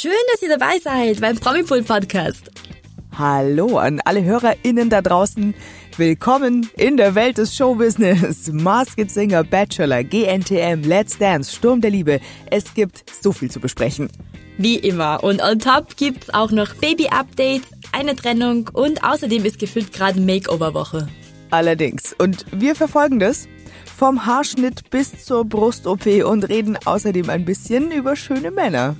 [0.00, 2.50] Schön, dass ihr dabei seid beim Promipool Podcast.
[3.18, 5.52] Hallo an alle HörerInnen da draußen.
[5.98, 8.50] Willkommen in der Welt des Showbusiness.
[8.50, 12.18] Masked Singer, Bachelor, GNTM, Let's Dance, Sturm der Liebe.
[12.50, 14.08] Es gibt so viel zu besprechen.
[14.56, 15.22] Wie immer.
[15.22, 21.08] Und on top gibt's auch noch Baby-Updates, eine Trennung und außerdem ist gefühlt gerade Makeover-Woche.
[21.50, 22.14] Allerdings.
[22.16, 23.48] Und wir verfolgen das
[23.98, 28.96] vom Haarschnitt bis zur Brust-OP und reden außerdem ein bisschen über schöne Männer.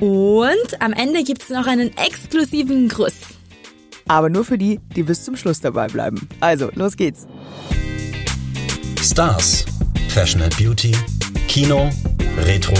[0.00, 3.14] Und am Ende gibt's noch einen exklusiven Gruß.
[4.06, 6.28] Aber nur für die, die bis zum Schluss dabei bleiben.
[6.40, 7.26] Also, los geht's.
[9.02, 9.64] Stars,
[10.08, 10.92] Fashion and Beauty,
[11.48, 11.90] Kino,
[12.44, 12.74] Retro,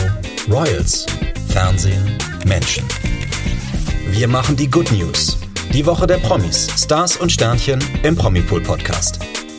[0.49, 1.07] Royals,
[1.49, 2.85] Fernsehen, Menschen.
[4.11, 5.39] Wir machen die Good News.
[5.73, 9.19] Die Woche der Promis, Stars und Sternchen im Promipool Podcast.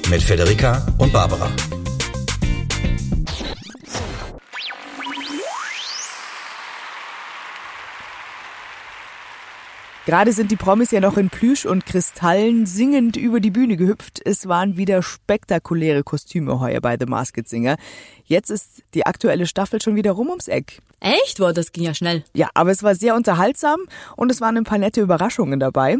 [0.10, 1.52] Mit Federica und Barbara.
[10.10, 14.20] Gerade sind die Promis ja noch in Plüsch und Kristallen singend über die Bühne gehüpft.
[14.26, 17.78] Es waren wieder spektakuläre Kostüme heuer bei The Masked Singer.
[18.26, 20.80] Jetzt ist die aktuelle Staffel schon wieder rum ums Eck.
[21.00, 21.38] Echt?
[21.38, 22.24] Boah, das ging ja schnell.
[22.34, 23.82] Ja, aber es war sehr unterhaltsam
[24.16, 25.98] und es waren ein paar nette Überraschungen dabei.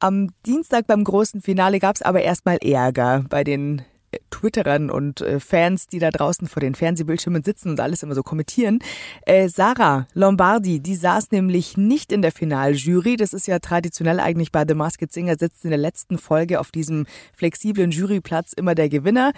[0.00, 3.82] Am Dienstag beim großen Finale gab es aber erstmal Ärger bei den
[4.30, 8.22] Twitterern und äh, Fans, die da draußen vor den Fernsehbildschirmen sitzen und alles immer so
[8.22, 8.80] kommentieren.
[9.26, 13.16] Äh, Sarah Lombardi, die saß nämlich nicht in der Finaljury.
[13.16, 16.70] Das ist ja traditionell eigentlich bei The Masked Singer, sitzt in der letzten Folge auf
[16.70, 19.32] diesem flexiblen Juryplatz immer der Gewinner,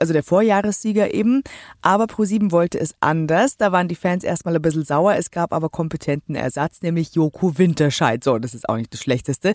[0.00, 1.42] also der Vorjahressieger eben.
[1.82, 3.56] Aber ProSieben wollte es anders.
[3.56, 5.16] Da waren die Fans erstmal ein bisschen sauer.
[5.16, 8.22] Es gab aber kompetenten Ersatz, nämlich Joko Winterscheid.
[8.24, 9.54] So, das ist auch nicht das Schlechteste.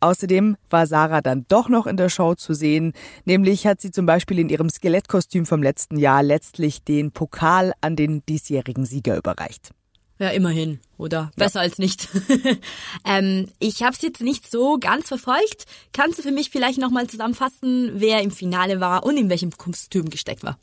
[0.00, 2.92] Außerdem war Sarah dann doch noch in der Show zu sehen.
[3.24, 7.96] Nämlich hat sie zum Beispiel in ihrem Skelettkostüm vom letzten Jahr letztlich den Pokal an
[7.96, 9.70] den diesjährigen Sieger überreicht.
[10.18, 11.30] Ja, immerhin, oder?
[11.36, 11.64] Besser ja.
[11.64, 12.08] als nicht.
[13.04, 15.66] ähm, ich habe es jetzt nicht so ganz verfolgt.
[15.92, 20.08] Kannst du für mich vielleicht nochmal zusammenfassen, wer im Finale war und in welchem Kostüm
[20.08, 20.58] gesteckt war?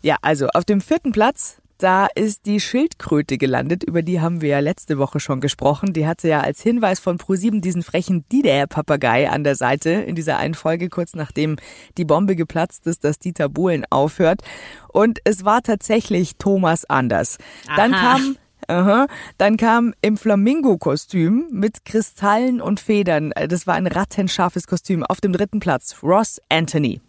[0.00, 4.48] Ja, also auf dem vierten Platz da ist die Schildkröte gelandet, über die haben wir
[4.50, 5.92] ja letzte Woche schon gesprochen.
[5.92, 10.38] Die hatte ja als Hinweis von ProSieben diesen frechen Dieter-Papagei an der Seite in dieser
[10.38, 11.56] einen Folge, kurz nachdem
[11.96, 14.42] die Bombe geplatzt ist, dass Dieter Bohlen aufhört.
[14.88, 17.38] Und es war tatsächlich Thomas Anders.
[17.76, 18.12] Dann Aha.
[18.12, 18.36] kam
[18.66, 19.06] Aha.
[19.38, 23.32] Dann kam im Flamingo-Kostüm mit Kristallen und Federn.
[23.48, 25.04] Das war ein rattenscharfes Kostüm.
[25.04, 27.00] Auf dem dritten Platz Ross Anthony.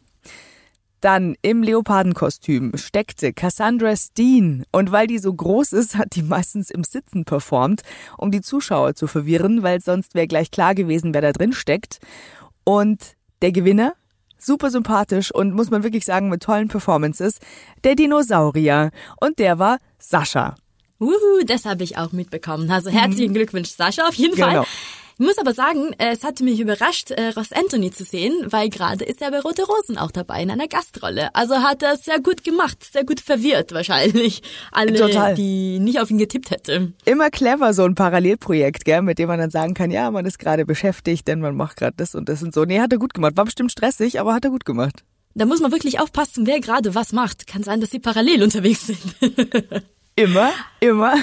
[1.02, 6.70] Dann im Leopardenkostüm steckte Cassandra Steen und weil die so groß ist, hat die meistens
[6.70, 7.82] im Sitzen performt,
[8.18, 12.00] um die Zuschauer zu verwirren, weil sonst wäre gleich klar gewesen, wer da drin steckt.
[12.66, 13.94] Und der Gewinner,
[14.38, 17.40] super sympathisch und muss man wirklich sagen mit tollen Performances,
[17.84, 20.56] der Dinosaurier und der war Sascha.
[21.00, 22.70] Uhu, das habe ich auch mitbekommen.
[22.70, 23.36] Also herzlichen mhm.
[23.36, 24.64] Glückwunsch, Sascha, auf jeden genau.
[24.64, 24.66] Fall.
[25.22, 29.04] Ich muss aber sagen, es hatte mich überrascht, äh, Ross Anthony zu sehen, weil gerade
[29.04, 31.36] ist er bei Rote Rosen auch dabei in einer Gastrolle.
[31.36, 34.42] Also hat er es sehr gut gemacht, sehr gut verwirrt wahrscheinlich.
[34.72, 35.36] Alle, Total.
[35.36, 36.94] die nicht auf ihn getippt hätte.
[37.04, 40.40] Immer clever, so ein Parallelprojekt, gell, mit dem man dann sagen kann, ja, man ist
[40.40, 42.64] gerade beschäftigt, denn man macht gerade das und das und so.
[42.64, 43.36] Nee, hat er gut gemacht.
[43.36, 45.04] War bestimmt stressig, aber hat er gut gemacht.
[45.36, 47.46] Da muss man wirklich aufpassen, wer gerade was macht.
[47.46, 49.00] Kann sein, dass sie parallel unterwegs sind.
[50.20, 51.14] Immer, immer.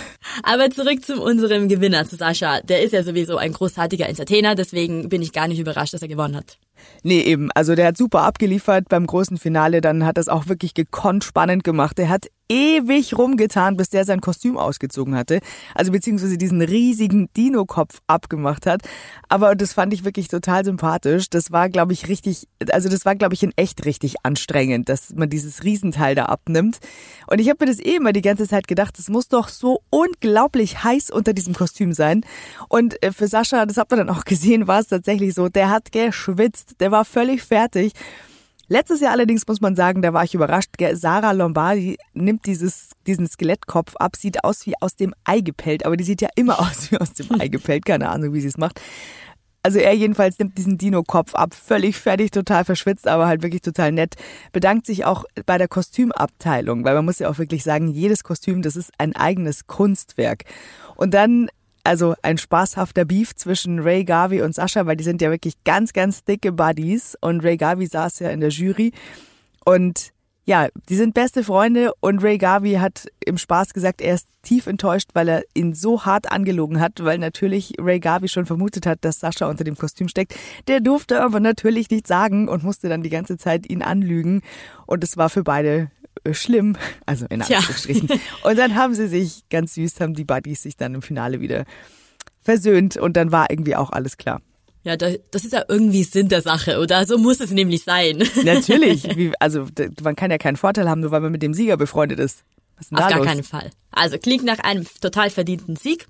[0.42, 2.60] Aber zurück zu unserem Gewinner, zu Sascha.
[2.62, 6.08] Der ist ja sowieso ein großartiger Entertainer, deswegen bin ich gar nicht überrascht, dass er
[6.08, 6.58] gewonnen hat.
[7.02, 7.50] Nee, eben.
[7.54, 9.80] Also der hat super abgeliefert beim großen Finale.
[9.80, 11.98] Dann hat das auch wirklich gekonnt spannend gemacht.
[11.98, 15.40] Der hat ewig rumgetan, bis der sein Kostüm ausgezogen hatte.
[15.74, 18.82] Also beziehungsweise diesen riesigen Dino-Kopf abgemacht hat.
[19.28, 21.28] Aber das fand ich wirklich total sympathisch.
[21.30, 25.12] Das war, glaube ich, richtig, also das war, glaube ich, in echt richtig anstrengend, dass
[25.14, 26.78] man dieses Riesenteil da abnimmt.
[27.26, 29.80] Und ich habe mir das eh immer die ganze Zeit gedacht, es muss doch so
[29.90, 32.24] unglaublich heiß unter diesem Kostüm sein.
[32.68, 35.70] Und äh, für Sascha, das hat man dann auch gesehen, war es tatsächlich so, der
[35.70, 37.92] hat geschwitzt, der war völlig fertig.
[38.68, 40.70] Letztes Jahr allerdings muss man sagen, da war ich überrascht.
[40.92, 45.96] Sarah Lombardi nimmt dieses, diesen Skelettkopf ab, sieht aus wie aus dem Ei gepellt, aber
[45.96, 47.84] die sieht ja immer aus wie aus dem Ei gepellt.
[47.84, 48.80] Keine Ahnung, wie sie es macht.
[49.62, 53.90] Also er jedenfalls nimmt diesen Dino-Kopf ab, völlig fertig, total verschwitzt, aber halt wirklich total
[53.90, 54.14] nett.
[54.52, 58.62] Bedankt sich auch bei der Kostümabteilung, weil man muss ja auch wirklich sagen, jedes Kostüm,
[58.62, 60.44] das ist ein eigenes Kunstwerk.
[60.94, 61.48] Und dann
[61.86, 65.92] also ein spaßhafter Beef zwischen Ray Garvey und Sascha, weil die sind ja wirklich ganz,
[65.92, 67.16] ganz dicke Buddies.
[67.20, 68.92] Und Ray Garvey saß ja in der Jury.
[69.64, 70.12] Und
[70.44, 71.92] ja, die sind beste Freunde.
[72.00, 76.04] Und Ray Garvey hat im Spaß gesagt, er ist tief enttäuscht, weil er ihn so
[76.04, 80.08] hart angelogen hat, weil natürlich Ray Garvey schon vermutet hat, dass Sascha unter dem Kostüm
[80.08, 80.36] steckt.
[80.68, 84.42] Der durfte aber natürlich nicht sagen und musste dann die ganze Zeit ihn anlügen.
[84.86, 85.90] Und es war für beide
[86.32, 86.76] schlimm,
[87.06, 88.08] also in Anführungsstrichen.
[88.08, 88.16] Ja.
[88.50, 91.64] Und dann haben sie sich ganz süß, haben die Buddies sich dann im Finale wieder
[92.42, 94.40] versöhnt und dann war irgendwie auch alles klar.
[94.84, 97.04] Ja, das ist ja irgendwie Sinn der Sache, oder?
[97.06, 98.18] So muss es nämlich sein.
[98.44, 99.04] Natürlich.
[99.40, 99.66] Also
[100.00, 102.44] man kann ja keinen Vorteil haben, nur weil man mit dem Sieger befreundet ist.
[102.78, 103.26] Ist Auf gar los?
[103.26, 103.70] keinen Fall.
[103.90, 106.06] Also klingt nach einem total verdienten Sieg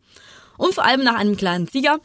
[0.58, 2.00] und vor allem nach einem klaren Sieger.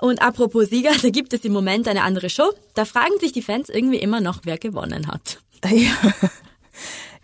[0.00, 2.50] Und apropos Sieger, da gibt es im Moment eine andere Show.
[2.74, 5.40] Da fragen sich die Fans irgendwie immer noch, wer gewonnen hat.
[5.66, 5.92] Ja.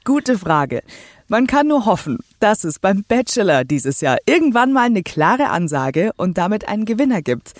[0.04, 0.82] Gute Frage.
[1.28, 6.12] Man kann nur hoffen, dass es beim Bachelor dieses Jahr irgendwann mal eine klare Ansage
[6.16, 7.52] und damit einen Gewinner gibt.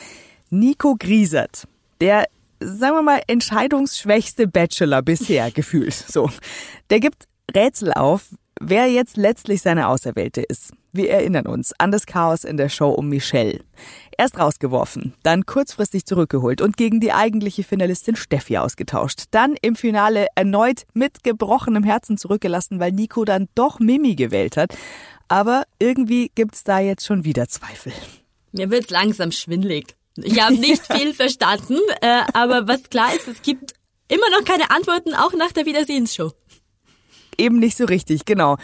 [0.48, 1.69] Nico Griesert,
[2.00, 2.26] der,
[2.58, 6.31] sagen wir mal, entscheidungsschwächste Bachelor bisher gefühlt, so.
[6.88, 10.72] Der gibt Rätsel auf, wer jetzt letztlich seine Auserwählte ist.
[10.92, 13.60] Wir erinnern uns an das Chaos in der Show um Michelle.
[14.20, 19.22] Erst rausgeworfen, dann kurzfristig zurückgeholt und gegen die eigentliche Finalistin Steffi ausgetauscht.
[19.31, 24.76] Dann im Finale erneut mit gebrochenem Herzen zurückgelassen, weil Nico dann doch Mimi gewählt hat.
[25.28, 27.94] Aber irgendwie gibt's da jetzt schon wieder Zweifel.
[28.52, 29.96] Mir wird's langsam schwindlig.
[30.17, 33.73] Ich habe nicht viel verstanden, äh, aber was klar ist, es gibt
[34.08, 36.31] immer noch keine Antworten, auch nach der Wiedersehensshow.
[37.38, 38.58] Eben nicht so richtig, genau.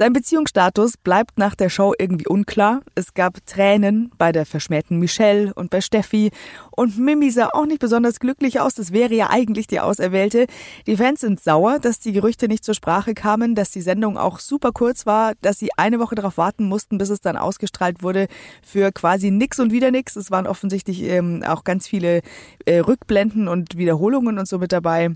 [0.00, 2.80] Sein Beziehungsstatus bleibt nach der Show irgendwie unklar.
[2.94, 6.30] Es gab Tränen bei der verschmähten Michelle und bei Steffi.
[6.70, 8.72] Und Mimi sah auch nicht besonders glücklich aus.
[8.72, 10.46] Das wäre ja eigentlich die Auserwählte.
[10.86, 14.38] Die Fans sind sauer, dass die Gerüchte nicht zur Sprache kamen, dass die Sendung auch
[14.38, 18.28] super kurz war, dass sie eine Woche darauf warten mussten, bis es dann ausgestrahlt wurde
[18.62, 20.16] für quasi nix und wieder nix.
[20.16, 22.22] Es waren offensichtlich ähm, auch ganz viele
[22.64, 25.10] äh, Rückblenden und Wiederholungen und so mit dabei.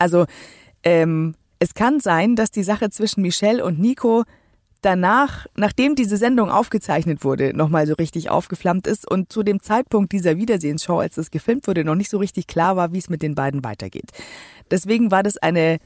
[0.00, 0.26] Also,
[0.82, 4.24] ähm, es kann sein, dass die Sache zwischen Michelle und Nico
[4.84, 10.12] danach, nachdem diese Sendung aufgezeichnet wurde, nochmal so richtig aufgeflammt ist und zu dem Zeitpunkt
[10.12, 13.22] dieser Wiedersehensshow, als das gefilmt wurde, noch nicht so richtig klar war, wie es mit
[13.22, 14.10] den beiden weitergeht.
[14.70, 15.78] Deswegen war das eine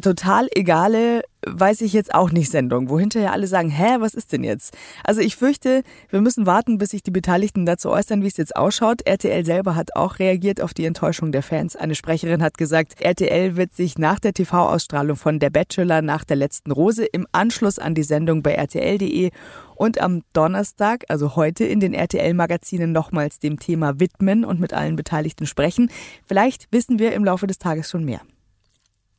[0.00, 4.32] total egale, weiß ich jetzt auch nicht Sendung, wo hinterher alle sagen, hä, was ist
[4.32, 4.76] denn jetzt?
[5.04, 8.56] Also ich fürchte, wir müssen warten, bis sich die Beteiligten dazu äußern, wie es jetzt
[8.56, 9.02] ausschaut.
[9.06, 11.76] RTL selber hat auch reagiert auf die Enttäuschung der Fans.
[11.76, 16.36] Eine Sprecherin hat gesagt, RTL wird sich nach der TV-Ausstrahlung von Der Bachelor nach der
[16.36, 19.30] letzten Rose im Anschluss an die Sendung bei rtl.de
[19.76, 24.96] und am Donnerstag, also heute in den RTL-Magazinen nochmals dem Thema widmen und mit allen
[24.96, 25.90] Beteiligten sprechen.
[26.26, 28.20] Vielleicht wissen wir im Laufe des Tages schon mehr.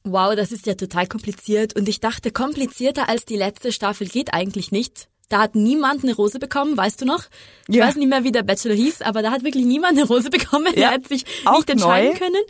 [0.05, 1.75] Wow, das ist ja total kompliziert.
[1.75, 5.07] Und ich dachte, komplizierter als die letzte Staffel geht eigentlich nicht.
[5.29, 7.23] Da hat niemand eine Rose bekommen, weißt du noch?
[7.67, 7.87] Ich ja.
[7.87, 10.71] weiß nicht mehr, wie der Bachelor hieß, aber da hat wirklich niemand eine Rose bekommen.
[10.75, 10.89] Ja.
[10.89, 12.19] Er hat sich Auch nicht entscheiden neu.
[12.19, 12.43] können.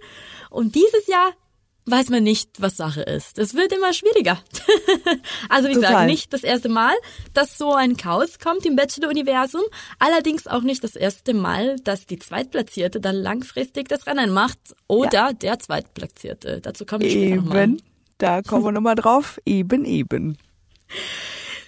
[0.49, 1.31] Und dieses Jahr
[1.85, 3.37] weiß man nicht, was Sache ist.
[3.37, 4.39] Es wird immer schwieriger.
[5.49, 6.93] also wie gesagt, nicht das erste Mal,
[7.33, 9.61] dass so ein Chaos kommt im Bachelor-Universum.
[9.99, 15.11] Allerdings auch nicht das erste Mal, dass die Zweitplatzierte dann langfristig das Rennen macht oder
[15.11, 15.33] ja.
[15.33, 16.59] der Zweitplatzierte.
[16.61, 17.63] Dazu kommen wir später nochmal.
[17.63, 17.81] Eben,
[18.17, 19.39] da kommen wir nochmal drauf.
[19.45, 20.37] Eben, eben.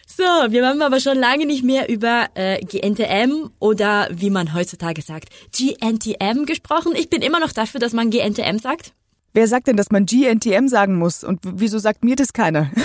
[0.08, 5.04] So, wir haben aber schon lange nicht mehr über äh, GNTM oder wie man heutzutage
[5.04, 6.94] sagt, GNTM gesprochen.
[6.96, 8.94] Ich bin immer noch dafür, dass man GNTM sagt.
[9.38, 11.24] Wer sagt denn, dass man GNTM sagen muss?
[11.24, 12.72] Und wieso sagt mir das keiner?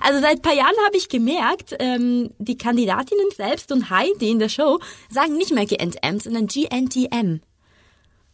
[0.00, 4.38] Also seit ein paar Jahren habe ich gemerkt, ähm, die Kandidatinnen selbst und Heidi in
[4.38, 4.78] der Show
[5.08, 7.40] sagen nicht mehr GNTM, sondern GNTM.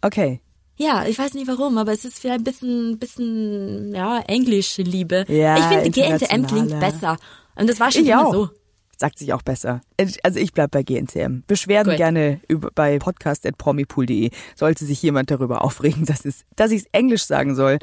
[0.02, 0.40] Okay.
[0.76, 5.24] Ja, ich weiß nicht warum, aber es ist vielleicht ein bisschen, bisschen ja, englische Liebe.
[5.28, 7.16] Ja, ich finde, GNTM klingt besser.
[7.54, 8.32] Und das war schon ich immer auch.
[8.32, 8.50] so
[8.96, 9.80] sagt sich auch besser.
[10.22, 11.42] Also ich bleib bei GNTM.
[11.46, 11.96] Beschwerden Gut.
[11.98, 14.30] gerne über, bei podcast.promipool.de.
[14.54, 17.78] Sollte sich jemand darüber aufregen, dass, es, dass ich es Englisch sagen soll.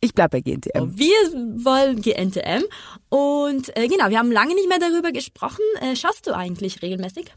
[0.00, 0.96] Ich bleib bei GNTM.
[0.96, 1.16] Wir
[1.64, 2.62] wollen GNTM.
[3.08, 5.64] Und äh, genau, wir haben lange nicht mehr darüber gesprochen.
[5.80, 7.32] Äh, schaust du eigentlich regelmäßig?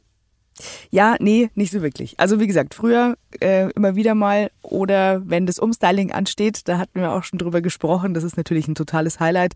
[0.91, 2.19] Ja, nee, nicht so wirklich.
[2.19, 6.99] Also wie gesagt, früher äh, immer wieder mal oder wenn das Umstyling ansteht, da hatten
[6.99, 8.13] wir auch schon drüber gesprochen.
[8.13, 9.53] Das ist natürlich ein totales Highlight.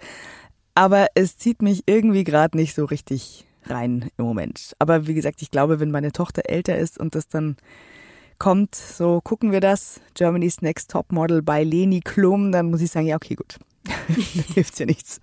[0.75, 4.75] Aber es zieht mich irgendwie gerade nicht so richtig rein im Moment.
[4.77, 7.57] Aber wie gesagt, ich glaube, wenn meine Tochter älter ist und das dann
[8.37, 12.91] kommt, so gucken wir das, Germany's Next Top Model bei Leni Klum, dann muss ich
[12.91, 13.55] sagen, ja, okay, gut.
[13.85, 15.21] dann hilft's ja nichts.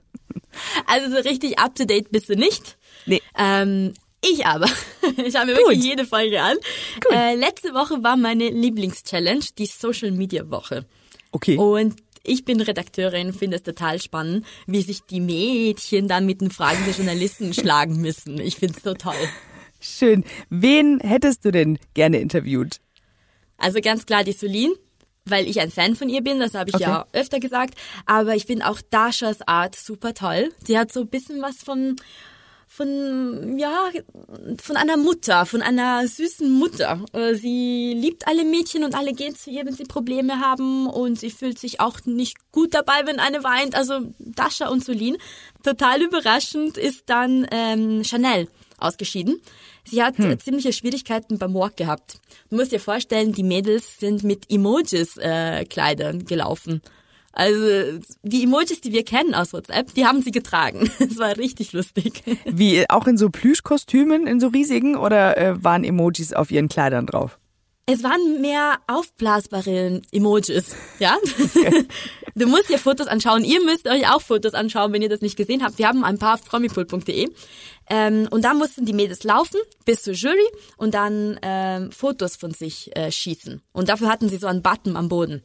[0.86, 2.78] Also so richtig up to date bist du nicht.
[3.06, 3.20] Nee.
[3.38, 3.92] Ähm,
[4.22, 4.66] ich aber.
[5.24, 5.64] Ich habe mir Gut.
[5.64, 6.56] wirklich jede Folge an.
[7.12, 10.86] Äh, letzte Woche war meine Lieblingschallenge, die Social Media Woche.
[11.32, 11.56] Okay.
[11.56, 16.50] Und ich bin Redakteurin, finde es total spannend, wie sich die Mädchen dann mit den
[16.50, 18.38] Fragen der Journalisten schlagen müssen.
[18.38, 19.14] Ich finde es so toll.
[19.80, 20.24] Schön.
[20.48, 22.80] Wen hättest du denn gerne interviewt?
[23.58, 24.72] Also ganz klar die Solin,
[25.24, 26.84] weil ich ein Fan von ihr bin, das habe ich okay.
[26.84, 27.74] ja öfter gesagt.
[28.06, 30.50] Aber ich finde auch Dashas Art super toll.
[30.64, 31.96] Sie hat so ein bisschen was von
[32.74, 33.90] von, ja,
[34.62, 37.04] von einer Mutter, von einer süßen Mutter.
[37.12, 41.20] Äh, sie liebt alle Mädchen und alle gehen zu ihr, wenn sie Probleme haben und
[41.20, 43.74] sie fühlt sich auch nicht gut dabei, wenn eine weint.
[43.74, 45.18] Also Dasha und Solin.
[45.62, 48.48] Total überraschend ist dann ähm, Chanel
[48.78, 49.40] ausgeschieden.
[49.84, 50.38] Sie hat hm.
[50.38, 52.20] ziemliche Schwierigkeiten beim Walk gehabt.
[52.48, 56.80] Du musst dir vorstellen, die Mädels sind mit Emojis äh, Kleidern gelaufen.
[57.32, 60.90] Also die Emojis, die wir kennen aus WhatsApp, die haben sie getragen.
[60.98, 62.22] Es war richtig lustig.
[62.44, 67.06] Wie auch in so Plüschkostümen, in so riesigen oder äh, waren Emojis auf ihren Kleidern
[67.06, 67.38] drauf?
[67.84, 71.18] Es waren mehr aufblasbare Emojis, ja.
[72.36, 73.42] du musst dir Fotos anschauen.
[73.44, 75.78] Ihr müsst euch auch Fotos anschauen, wenn ihr das nicht gesehen habt.
[75.78, 77.28] Wir haben ein paar auf promipool.de.
[77.90, 80.46] Ähm, und da mussten die Mädels laufen bis zur Jury
[80.76, 83.60] und dann ähm, Fotos von sich äh, schießen.
[83.72, 85.42] Und dafür hatten sie so einen Button am Boden.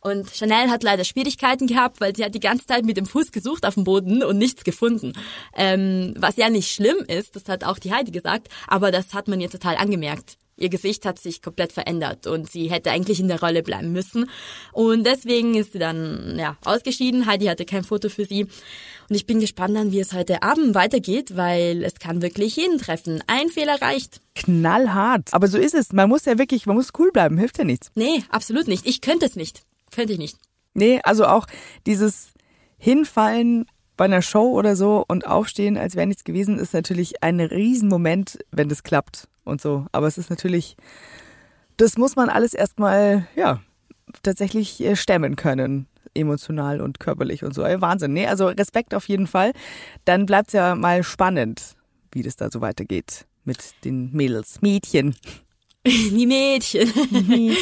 [0.00, 3.32] Und Chanel hat leider Schwierigkeiten gehabt, weil sie hat die ganze Zeit mit dem Fuß
[3.32, 5.12] gesucht auf dem Boden und nichts gefunden.
[5.54, 9.28] Ähm, was ja nicht schlimm ist, das hat auch die Heidi gesagt, aber das hat
[9.28, 10.38] man ihr total angemerkt.
[10.58, 14.30] Ihr Gesicht hat sich komplett verändert und sie hätte eigentlich in der Rolle bleiben müssen.
[14.72, 17.26] Und deswegen ist sie dann ja, ausgeschieden.
[17.26, 18.44] Heidi hatte kein Foto für sie.
[18.44, 22.78] Und ich bin gespannt dann, wie es heute Abend weitergeht, weil es kann wirklich jeden
[22.78, 23.22] treffen.
[23.26, 24.22] Ein Fehler reicht.
[24.34, 25.34] Knallhart.
[25.34, 25.92] Aber so ist es.
[25.92, 27.36] Man muss ja wirklich, man muss cool bleiben.
[27.36, 27.90] Hilft ja nichts.
[27.94, 28.86] Nee, absolut nicht.
[28.86, 29.62] Ich könnte es nicht.
[29.96, 30.36] Könnte ich nicht.
[30.74, 31.46] Nee, also auch
[31.86, 32.34] dieses
[32.76, 37.40] Hinfallen bei einer Show oder so und aufstehen, als wäre nichts gewesen, ist natürlich ein
[37.40, 39.86] Riesenmoment, wenn das klappt und so.
[39.92, 40.76] Aber es ist natürlich,
[41.78, 43.62] das muss man alles erstmal, ja,
[44.22, 45.86] tatsächlich äh, stemmen können.
[46.14, 47.62] Emotional und körperlich und so.
[47.62, 48.12] Wahnsinn.
[48.12, 49.52] Nee, also Respekt auf jeden Fall.
[50.04, 51.74] Dann bleibt es ja mal spannend,
[52.12, 55.14] wie das da so weitergeht mit den Mädels, Mädchen.
[56.10, 56.88] Die Mädchen.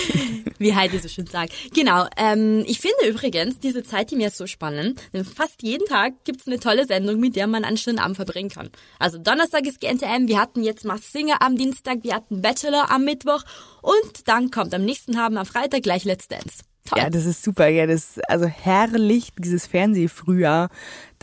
[0.59, 1.53] Wie Heidi so schön sagt.
[1.75, 2.07] Genau.
[2.17, 6.47] Ähm, ich finde übrigens diese Zeit die mir so spannend, denn fast jeden Tag gibt's
[6.47, 8.71] eine tolle Sendung, mit der man einen schönen Abend verbringen kann.
[8.99, 13.05] Also Donnerstag ist GNTM, wir hatten jetzt Mars Singer am Dienstag, wir hatten Bachelor am
[13.05, 13.43] Mittwoch
[13.83, 16.63] und dann kommt am nächsten Abend am Freitag gleich Let's Dance.
[16.87, 16.99] Toll.
[16.99, 17.69] Ja, das ist super.
[17.69, 20.69] Ja, das ist also herrlich, dieses Fernsehfrühjahr.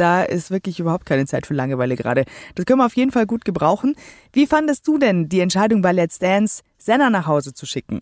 [0.02, 2.26] Da ist wirklich überhaupt keine Zeit für Langeweile gerade.
[2.56, 3.96] Das können wir auf jeden Fall gut gebrauchen.
[4.34, 8.02] Wie fandest du denn die Entscheidung bei Let's Dance, Senna nach Hause zu schicken?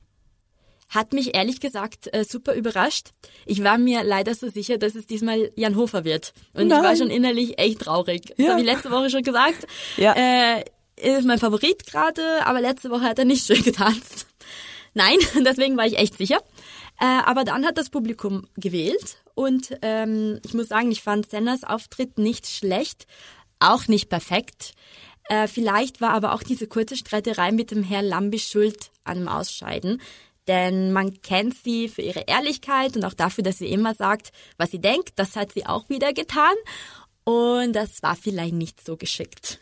[0.87, 3.09] Hat mich ehrlich gesagt äh, super überrascht.
[3.45, 6.31] Ich war mir leider so sicher, dass es diesmal Jan Hofer wird.
[6.53, 6.79] Und Nein.
[6.79, 8.29] ich war schon innerlich echt traurig.
[8.29, 8.35] Ja.
[8.37, 9.67] Das habe ich letzte Woche schon gesagt.
[9.97, 10.13] Ja.
[10.13, 10.63] Äh,
[10.95, 14.25] ist mein Favorit gerade, aber letzte Woche hat er nicht schön getanzt.
[14.93, 16.39] Nein, deswegen war ich echt sicher.
[16.99, 21.63] Äh, aber dann hat das Publikum gewählt und ähm, ich muss sagen, ich fand Senners
[21.63, 23.07] Auftritt nicht schlecht,
[23.59, 24.73] auch nicht perfekt.
[25.29, 29.27] Äh, vielleicht war aber auch diese kurze Streiterei mit dem Herrn Lambi schuld an dem
[29.27, 30.01] Ausscheiden.
[30.47, 34.71] Denn man kennt sie für ihre Ehrlichkeit und auch dafür, dass sie immer sagt, was
[34.71, 35.11] sie denkt.
[35.15, 36.55] Das hat sie auch wieder getan.
[37.23, 39.59] Und das war vielleicht nicht so geschickt.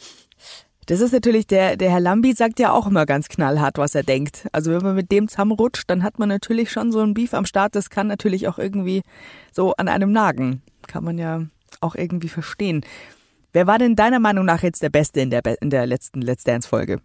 [0.88, 4.04] Das ist natürlich, der, der Herr Lambi sagt ja auch immer ganz knallhart, was er
[4.04, 4.48] denkt.
[4.54, 7.46] Also wenn man mit dem zusammenrutscht, dann hat man natürlich schon so ein Beef am
[7.46, 7.76] Start.
[7.76, 9.02] Das kann natürlich auch irgendwie
[9.52, 10.62] so an einem nagen.
[10.88, 11.46] Kann man ja
[11.82, 12.86] auch irgendwie verstehen.
[13.52, 16.46] Wer war denn deiner Meinung nach jetzt der Beste in der, in der letzten Let's
[16.46, 17.02] Dance Folge?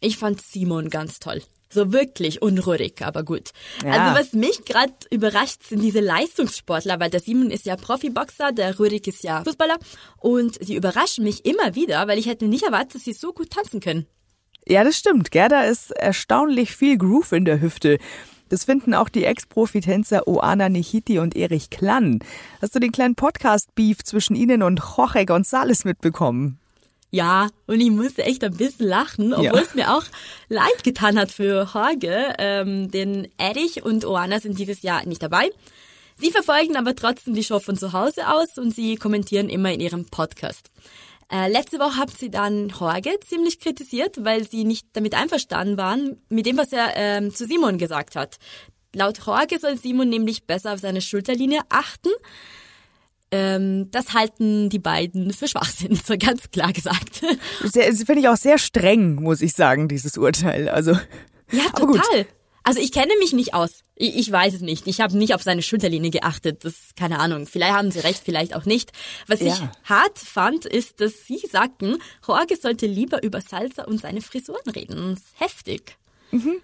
[0.00, 1.40] Ich fand Simon ganz toll.
[1.72, 3.50] So wirklich unruhig, aber gut.
[3.84, 3.92] Ja.
[3.92, 8.76] Also was mich gerade überrascht, sind diese Leistungssportler, weil der Simon ist ja Profiboxer, der
[8.76, 9.78] Rurik ist ja Fußballer
[10.18, 13.50] und sie überraschen mich immer wieder, weil ich hätte nicht erwartet, dass sie so gut
[13.50, 14.06] tanzen können.
[14.66, 15.30] Ja, das stimmt.
[15.30, 17.98] Gerda ist erstaunlich viel Groove in der Hüfte.
[18.48, 22.18] Das finden auch die Ex-Profi-Tänzer Oana Nichiti und Erich Klann.
[22.60, 26.59] Hast du den kleinen Podcast-Beef zwischen ihnen und Jorge González mitbekommen?
[27.10, 29.62] Ja, und ich musste echt ein bisschen lachen, obwohl ja.
[29.62, 30.04] es mir auch
[30.48, 32.34] leid getan hat für Jorge.
[32.38, 35.50] Ähm, denn Erich und Oana sind dieses Jahr nicht dabei.
[36.16, 39.80] Sie verfolgen aber trotzdem die Show von zu Hause aus und sie kommentieren immer in
[39.80, 40.70] ihrem Podcast.
[41.32, 46.20] Äh, letzte Woche haben sie dann Jorge ziemlich kritisiert, weil sie nicht damit einverstanden waren
[46.28, 48.36] mit dem, was er ähm, zu Simon gesagt hat.
[48.94, 52.10] Laut Jorge soll Simon nämlich besser auf seine Schulterlinie achten.
[53.32, 57.18] Ähm, das halten die beiden für Schwachsinn, so ganz klar gesagt.
[57.72, 60.68] Finde ich auch sehr streng, muss ich sagen, dieses Urteil.
[60.68, 60.92] Also
[61.52, 62.26] ja, total.
[62.62, 63.84] Also ich kenne mich nicht aus.
[63.94, 64.86] Ich, ich weiß es nicht.
[64.86, 66.64] Ich habe nicht auf seine Schulterlinie geachtet.
[66.64, 67.46] Das keine Ahnung.
[67.46, 68.92] Vielleicht haben sie recht, vielleicht auch nicht.
[69.26, 69.48] Was ja.
[69.48, 74.68] ich hart fand, ist, dass sie sagten, Jorge sollte lieber über Salsa und seine Frisuren
[74.74, 75.14] reden.
[75.14, 75.96] Das ist heftig.
[76.32, 76.60] Mhm.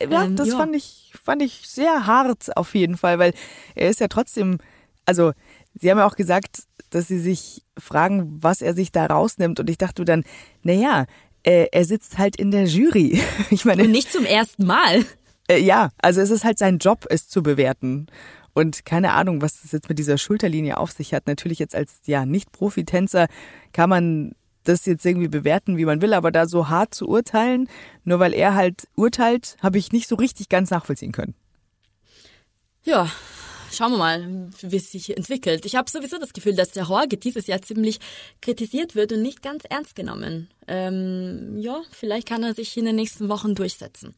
[0.00, 0.56] Ja, ähm, das ja.
[0.56, 3.32] fand ich fand ich sehr hart auf jeden Fall, weil
[3.74, 4.58] er ist ja trotzdem,
[5.06, 5.32] also
[5.78, 9.60] Sie haben ja auch gesagt, dass Sie sich fragen, was er sich da rausnimmt.
[9.60, 10.24] Und ich dachte dann,
[10.62, 11.06] naja,
[11.42, 13.20] äh, er sitzt halt in der Jury.
[13.50, 13.84] Ich meine.
[13.84, 15.04] Und nicht zum ersten Mal.
[15.48, 18.06] Äh, ja, also es ist halt sein Job, es zu bewerten.
[18.54, 21.26] Und keine Ahnung, was das jetzt mit dieser Schulterlinie auf sich hat.
[21.26, 23.26] Natürlich jetzt als ja nicht Profitänzer
[23.72, 27.68] kann man das jetzt irgendwie bewerten, wie man will, aber da so hart zu urteilen,
[28.04, 31.34] nur weil er halt urteilt, habe ich nicht so richtig ganz nachvollziehen können.
[32.82, 33.10] Ja,
[33.72, 35.64] schauen wir mal, wie es sich entwickelt.
[35.64, 37.98] Ich habe sowieso das Gefühl, dass der Horge dieses Jahr ziemlich
[38.40, 40.48] kritisiert wird und nicht ganz ernst genommen.
[40.66, 44.14] Ähm, ja, vielleicht kann er sich in den nächsten Wochen durchsetzen.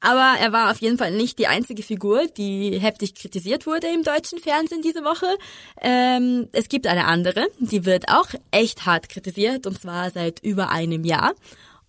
[0.00, 4.02] Aber er war auf jeden Fall nicht die einzige Figur, die heftig kritisiert wurde im
[4.02, 5.26] deutschen Fernsehen diese Woche.
[5.80, 10.70] Ähm, es gibt eine andere, die wird auch echt hart kritisiert und zwar seit über
[10.70, 11.34] einem Jahr.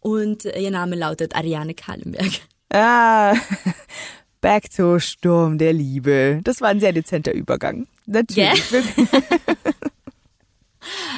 [0.01, 2.31] Und ihr Name lautet Ariane Kallenberg.
[2.74, 3.36] Ah,
[4.41, 6.41] back to Sturm der Liebe.
[6.43, 7.88] Das war ein sehr dezenter Übergang.
[8.05, 8.71] Natürlich.
[8.71, 8.83] Yeah.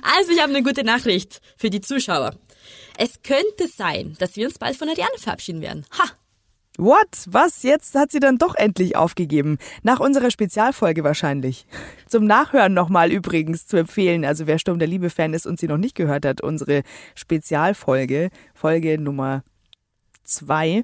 [0.04, 2.36] also ich habe eine gute Nachricht für die Zuschauer.
[2.98, 5.86] Es könnte sein, dass wir uns bald von Ariane verabschieden werden.
[5.98, 6.12] Ha!
[6.78, 7.08] What?
[7.28, 7.62] Was?
[7.62, 9.60] Jetzt hat sie dann doch endlich aufgegeben.
[9.84, 11.68] Nach unserer Spezialfolge wahrscheinlich.
[12.08, 15.78] Zum Nachhören nochmal übrigens zu empfehlen, also wer Sturm der Liebe-Fan ist und sie noch
[15.78, 16.82] nicht gehört hat, unsere
[17.14, 19.44] Spezialfolge, Folge Nummer
[20.24, 20.84] zwei,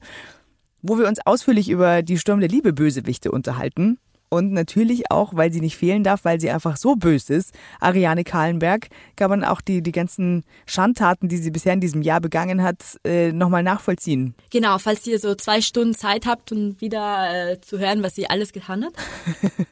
[0.81, 3.97] wo wir uns ausführlich über die Sturm der Liebe-Bösewichte unterhalten
[4.29, 8.23] und natürlich auch, weil sie nicht fehlen darf, weil sie einfach so böse ist, Ariane
[8.23, 12.63] Kahlenberg, kann man auch die, die ganzen Schandtaten, die sie bisher in diesem Jahr begangen
[12.63, 14.35] hat, äh, nochmal nachvollziehen.
[14.51, 18.29] Genau, falls ihr so zwei Stunden Zeit habt, um wieder äh, zu hören, was sie
[18.29, 18.93] alles getan hat.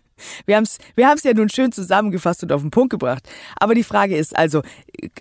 [0.47, 3.29] Wir haben es wir haben's ja nun schön zusammengefasst und auf den Punkt gebracht.
[3.55, 4.63] Aber die Frage ist also,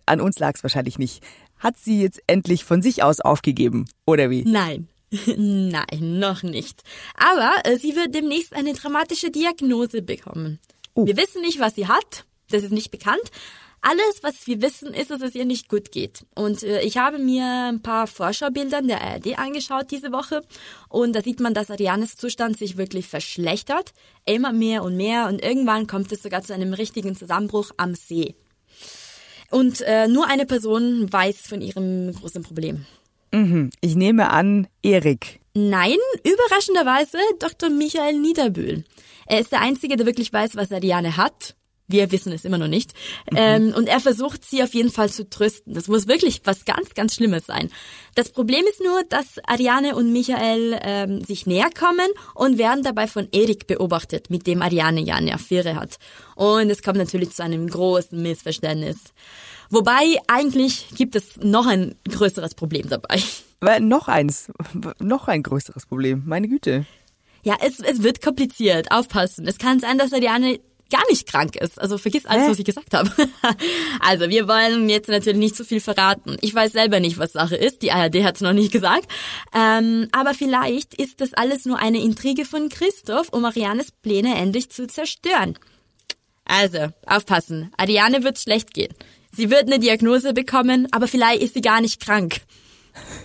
[0.07, 1.23] an uns lag es wahrscheinlich nicht.
[1.59, 4.45] Hat sie jetzt endlich von sich aus aufgegeben, oder wie?
[4.45, 4.89] Nein.
[5.37, 6.83] Nein, noch nicht.
[7.15, 10.59] Aber äh, sie wird demnächst eine dramatische Diagnose bekommen.
[10.95, 11.07] Uh.
[11.07, 12.25] Wir wissen nicht, was sie hat.
[12.51, 13.31] Das ist nicht bekannt.
[13.83, 16.27] Alles, was wir wissen, ist, dass es ihr nicht gut geht.
[16.35, 20.43] Und äh, ich habe mir ein paar Vorschaubilder der ARD angeschaut diese Woche.
[20.89, 23.93] Und da sieht man, dass Arianes Zustand sich wirklich verschlechtert.
[24.25, 25.29] Immer mehr und mehr.
[25.29, 28.35] Und irgendwann kommt es sogar zu einem richtigen Zusammenbruch am See.
[29.51, 32.87] Und äh, nur eine Person weiß von ihrem großen Problem.
[33.37, 33.71] Mhm.
[33.81, 35.41] Ich nehme an, Erik.
[35.53, 37.71] Nein, überraschenderweise Dr.
[37.71, 38.85] Michael Niederbühl.
[39.27, 41.55] Er ist der Einzige, der wirklich weiß, was Ariane hat.
[41.89, 42.95] Wir wissen es immer noch nicht.
[43.31, 43.37] Mhm.
[43.37, 45.75] Ähm, und er versucht, sie auf jeden Fall zu trösten.
[45.75, 47.71] Das muss wirklich was ganz, ganz Schlimmes sein.
[48.15, 53.07] Das Problem ist nur, dass Ariane und Michael ähm, sich näher kommen und werden dabei
[53.07, 55.99] von Erik beobachtet, mit dem Ariane ja eine Affäre hat.
[56.35, 58.97] Und es kommt natürlich zu einem großen Missverständnis.
[59.71, 63.23] Wobei eigentlich gibt es noch ein größeres Problem dabei.
[63.61, 64.51] Weil noch eins,
[64.99, 66.23] noch ein größeres Problem.
[66.27, 66.87] Meine Güte.
[67.43, 68.91] Ja, es, es wird kompliziert.
[68.91, 69.47] Aufpassen.
[69.47, 70.59] Es kann sein, dass Ariane
[70.91, 71.81] gar nicht krank ist.
[71.81, 72.51] Also vergiss alles, Hä?
[72.51, 73.11] was ich gesagt habe.
[74.01, 76.37] also wir wollen jetzt natürlich nicht zu so viel verraten.
[76.41, 77.83] Ich weiß selber nicht, was Sache ist.
[77.83, 79.11] Die ARD hat es noch nicht gesagt.
[79.55, 84.71] Ähm, aber vielleicht ist das alles nur eine Intrige von Christoph, um Arianes Pläne endlich
[84.71, 85.59] zu zerstören.
[86.45, 87.73] Also, aufpassen.
[87.77, 88.95] Ariane wird schlecht gehen.
[89.37, 92.41] Sie wird eine Diagnose bekommen, aber vielleicht ist sie gar nicht krank.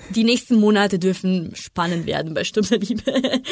[0.09, 3.41] Die nächsten Monate dürfen spannend werden bei Stunde Liebe.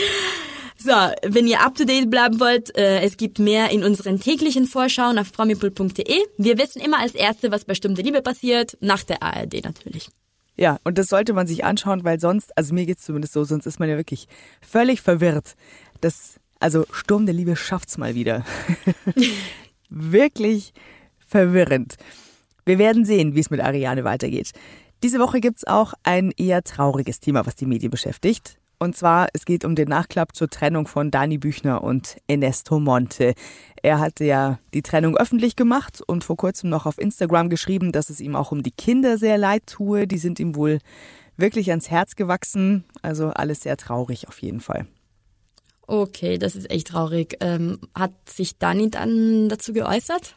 [0.82, 4.66] So, wenn ihr up to date bleiben wollt, äh, es gibt mehr in unseren täglichen
[4.66, 6.22] Vorschauen auf promipool.de.
[6.38, 10.08] Wir wissen immer als Erste, was bei Sturm der Liebe passiert, nach der ARD natürlich.
[10.56, 13.66] Ja, und das sollte man sich anschauen, weil sonst, also mir geht's zumindest so, sonst
[13.66, 14.30] ist man ja wirklich
[14.62, 15.58] völlig verwirrt.
[16.00, 18.46] Das, also Sturm der Liebe schafft's mal wieder.
[19.90, 20.72] wirklich
[21.28, 21.98] verwirrend.
[22.70, 24.52] Wir werden sehen, wie es mit Ariane weitergeht.
[25.02, 28.60] Diese Woche gibt's auch ein eher trauriges Thema, was die Medien beschäftigt.
[28.78, 33.34] Und zwar, es geht um den Nachklapp zur Trennung von Dani Büchner und Ernesto Monte.
[33.82, 38.12] Er hatte ja die Trennung öffentlich gemacht und vor kurzem noch auf Instagram geschrieben, dass
[38.12, 40.06] es ihm auch um die Kinder sehr leid tue.
[40.06, 40.78] Die sind ihm wohl
[41.38, 42.84] wirklich ans Herz gewachsen.
[43.02, 44.86] Also alles sehr traurig auf jeden Fall.
[45.88, 47.38] Okay, das ist echt traurig.
[47.40, 50.36] Ähm, hat sich Dani dann dazu geäußert?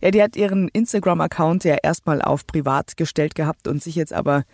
[0.00, 4.44] Ja, die hat ihren Instagram-Account ja erstmal auf privat gestellt gehabt und sich jetzt aber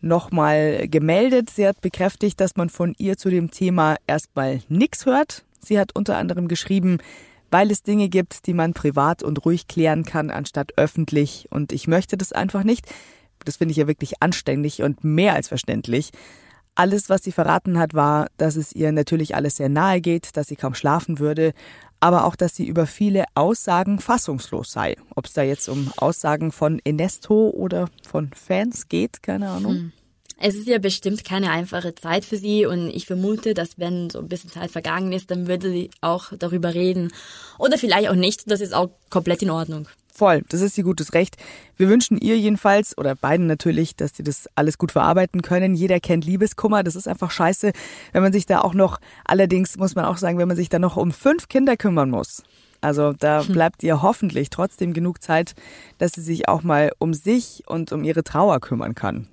[0.00, 1.50] nochmal gemeldet.
[1.50, 5.44] Sie hat bekräftigt, dass man von ihr zu dem Thema erstmal nichts hört.
[5.60, 6.98] Sie hat unter anderem geschrieben,
[7.50, 11.46] weil es Dinge gibt, die man privat und ruhig klären kann, anstatt öffentlich.
[11.50, 12.86] Und ich möchte das einfach nicht.
[13.44, 16.10] Das finde ich ja wirklich anständig und mehr als verständlich.
[16.74, 20.48] Alles, was sie verraten hat, war, dass es ihr natürlich alles sehr nahe geht, dass
[20.48, 21.52] sie kaum schlafen würde,
[22.02, 24.96] aber auch, dass sie über viele Aussagen fassungslos sei.
[25.14, 29.72] Ob es da jetzt um Aussagen von Enesto oder von Fans geht, keine Ahnung.
[29.72, 29.92] Hm.
[30.44, 34.18] Es ist ja bestimmt keine einfache Zeit für sie und ich vermute, dass wenn so
[34.18, 37.12] ein bisschen Zeit vergangen ist, dann würde sie auch darüber reden.
[37.60, 38.50] Oder vielleicht auch nicht.
[38.50, 39.86] Das ist auch komplett in Ordnung.
[40.14, 41.36] Voll, das ist ihr gutes Recht.
[41.76, 45.74] Wir wünschen ihr jedenfalls, oder beiden natürlich, dass sie das alles gut verarbeiten können.
[45.74, 47.72] Jeder kennt Liebeskummer, das ist einfach scheiße,
[48.12, 50.78] wenn man sich da auch noch, allerdings muss man auch sagen, wenn man sich da
[50.78, 52.42] noch um fünf Kinder kümmern muss.
[52.82, 53.54] Also da hm.
[53.54, 55.54] bleibt ihr hoffentlich trotzdem genug Zeit,
[55.96, 59.28] dass sie sich auch mal um sich und um ihre Trauer kümmern kann.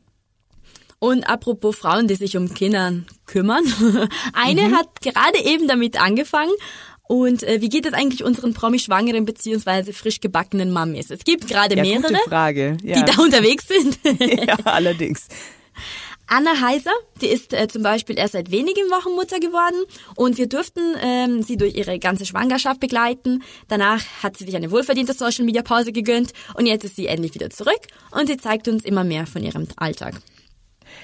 [0.99, 2.93] Und apropos Frauen, die sich um Kinder
[3.25, 3.63] kümmern.
[4.33, 4.75] Eine mhm.
[4.75, 6.51] hat gerade eben damit angefangen.
[7.11, 11.09] Und äh, wie geht es eigentlich unseren Promi-Schwangeren beziehungsweise frisch gebackenen Mammis?
[11.09, 12.77] Es gibt gerade ja, mehrere, Frage.
[12.83, 13.01] Ja.
[13.01, 13.97] die da unterwegs sind.
[14.47, 15.27] ja, allerdings.
[16.27, 19.83] Anna Heiser, die ist äh, zum Beispiel erst seit wenigen Wochen Mutter geworden
[20.15, 23.41] und wir durften ähm, sie durch ihre ganze Schwangerschaft begleiten.
[23.67, 27.33] Danach hat sie sich eine wohlverdiente Social Media Pause gegönnt und jetzt ist sie endlich
[27.33, 30.13] wieder zurück und sie zeigt uns immer mehr von ihrem Alltag.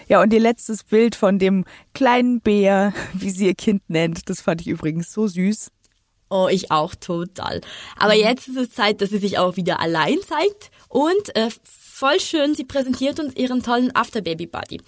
[0.08, 1.66] Ja, und ihr letztes Bild von dem
[1.96, 5.72] kleinen Bär, wie sie ihr Kind nennt, das fand ich übrigens so süß.
[6.30, 7.62] Oh, ich auch total.
[7.98, 8.22] Aber mhm.
[8.22, 12.56] jetzt ist es Zeit, dass sie sich auch wieder allein zeigt und äh, voll schön,
[12.56, 14.82] sie präsentiert uns ihren tollen Afterbaby Buddy.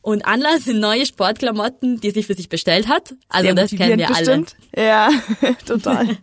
[0.00, 3.14] Und Anlass sind neue Sportklamotten, die sie für sich bestellt hat.
[3.28, 4.54] Also Sehr das kennen wir bestimmt.
[4.76, 4.86] alle.
[4.86, 5.10] Ja,
[5.66, 6.16] total.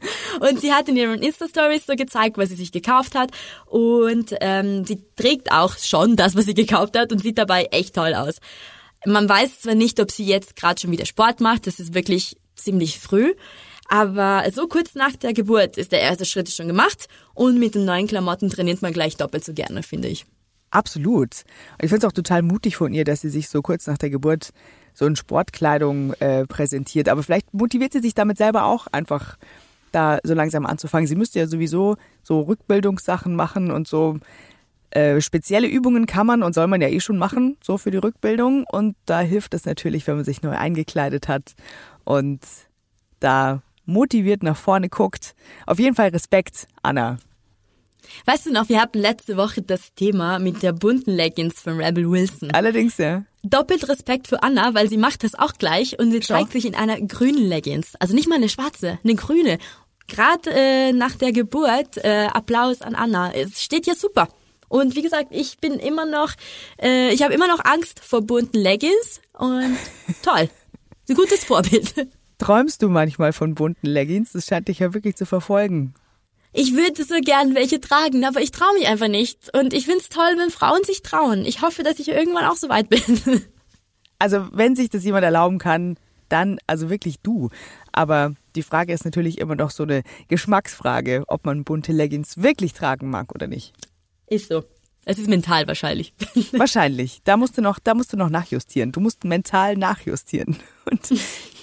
[0.40, 3.30] Und sie hat in ihren Insta-Stories so gezeigt, was sie sich gekauft hat.
[3.66, 7.94] Und ähm, sie trägt auch schon das, was sie gekauft hat und sieht dabei echt
[7.94, 8.38] toll aus.
[9.04, 12.36] Man weiß zwar nicht, ob sie jetzt gerade schon wieder Sport macht, das ist wirklich
[12.54, 13.34] ziemlich früh.
[13.92, 17.84] Aber so kurz nach der Geburt ist der erste Schritt schon gemacht und mit den
[17.84, 20.26] neuen Klamotten trainiert man gleich doppelt so gerne, finde ich.
[20.70, 21.42] Absolut.
[21.82, 24.10] Ich finde es auch total mutig von ihr, dass sie sich so kurz nach der
[24.10, 24.50] Geburt
[24.94, 27.08] so in Sportkleidung äh, präsentiert.
[27.08, 29.36] Aber vielleicht motiviert sie sich damit selber auch einfach
[29.90, 31.08] da so langsam anzufangen.
[31.08, 34.20] Sie müsste ja sowieso so Rückbildungssachen machen und so
[34.90, 37.98] äh, spezielle Übungen kann man und soll man ja eh schon machen, so für die
[37.98, 38.66] Rückbildung.
[38.70, 41.54] Und da hilft es natürlich, wenn man sich neu eingekleidet hat
[42.04, 42.40] und
[43.18, 45.34] da motiviert nach vorne guckt.
[45.66, 47.18] Auf jeden Fall Respekt, Anna.
[48.24, 52.10] Weißt du noch, wir hatten letzte Woche das Thema mit der bunten Leggings von Rebel
[52.10, 52.50] Wilson.
[52.52, 53.24] Allerdings, ja.
[53.42, 56.74] Doppelt Respekt für Anna, weil sie macht das auch gleich und sie zeigt sich in
[56.74, 57.94] einer grünen Leggings.
[57.98, 59.58] Also nicht mal eine schwarze, eine grüne.
[60.08, 63.32] Gerade äh, nach der Geburt, äh, Applaus an Anna.
[63.32, 64.28] Es steht ja super.
[64.68, 66.32] Und wie gesagt, ich bin immer noch,
[66.80, 69.76] äh, ich habe immer noch Angst vor bunten Leggings und
[70.22, 70.50] toll.
[71.08, 71.94] Ein gutes Vorbild.
[72.40, 74.32] Träumst du manchmal von bunten Leggings?
[74.32, 75.92] Das scheint dich ja wirklich zu verfolgen.
[76.54, 79.54] Ich würde so gern welche tragen, aber ich traue mich einfach nicht.
[79.56, 81.44] Und ich find's toll, wenn Frauen sich trauen.
[81.44, 83.02] Ich hoffe, dass ich irgendwann auch so weit bin.
[84.22, 85.96] Also, wenn sich das jemand erlauben kann,
[86.28, 87.48] dann also wirklich du.
[87.90, 92.74] Aber die Frage ist natürlich immer noch so eine Geschmacksfrage, ob man bunte Leggings wirklich
[92.74, 93.72] tragen mag oder nicht.
[94.26, 94.64] Ist so.
[95.06, 96.12] Es ist mental wahrscheinlich.
[96.52, 97.20] Wahrscheinlich.
[97.24, 98.92] Da musst du noch, da musst du noch nachjustieren.
[98.92, 100.58] Du musst mental nachjustieren.
[100.90, 101.00] Und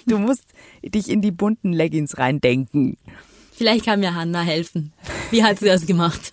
[0.07, 0.45] du musst
[0.83, 2.97] dich in die bunten Leggings reindenken.
[3.53, 4.93] Vielleicht kann mir Hanna helfen.
[5.31, 6.31] Wie hat sie das gemacht?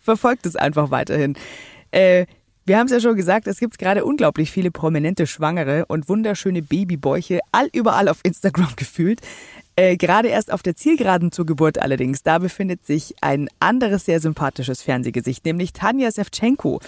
[0.00, 1.36] Verfolgt es einfach weiterhin.
[1.90, 2.26] Äh,
[2.66, 6.62] wir haben es ja schon gesagt, es gibt gerade unglaublich viele prominente Schwangere und wunderschöne
[6.62, 9.20] Babybäuche all überall auf Instagram gefühlt.
[9.80, 14.20] Äh, gerade erst auf der Zielgeraden zur Geburt allerdings, da befindet sich ein anderes sehr
[14.20, 16.80] sympathisches Fernsehgesicht, nämlich Tanja Sevchenko.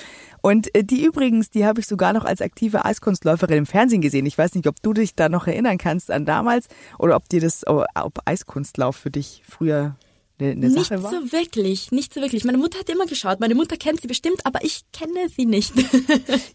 [0.42, 4.26] Und äh, die übrigens, die habe ich sogar noch als aktive Eiskunstläuferin im Fernsehen gesehen.
[4.26, 7.40] Ich weiß nicht, ob du dich da noch erinnern kannst an damals oder ob dir
[7.40, 9.96] das, oh, ob Eiskunstlauf für dich früher
[10.38, 11.12] eine, nicht Sache war?
[11.12, 12.44] Nicht so wirklich, nicht so wirklich.
[12.44, 13.40] Meine Mutter hat immer geschaut.
[13.40, 15.72] Meine Mutter kennt sie bestimmt, aber ich kenne sie nicht.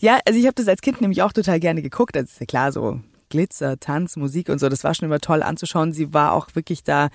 [0.01, 2.15] ja, also ich habe das als Kind nämlich auch total gerne geguckt.
[2.15, 4.69] Das ist ja klar so Glitzer, Tanz, Musik und so.
[4.69, 5.93] Das war schon immer toll anzuschauen.
[5.93, 7.09] Sie war auch wirklich da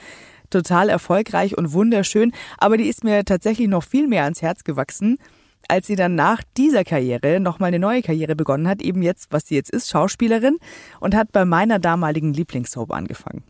[0.50, 2.32] total erfolgreich und wunderschön.
[2.58, 5.18] Aber die ist mir tatsächlich noch viel mehr ans Herz gewachsen,
[5.68, 8.82] als sie dann nach dieser Karriere nochmal eine neue Karriere begonnen hat.
[8.82, 10.58] Eben jetzt, was sie jetzt ist, Schauspielerin
[11.00, 13.44] und hat bei meiner damaligen Lieblingssoap angefangen.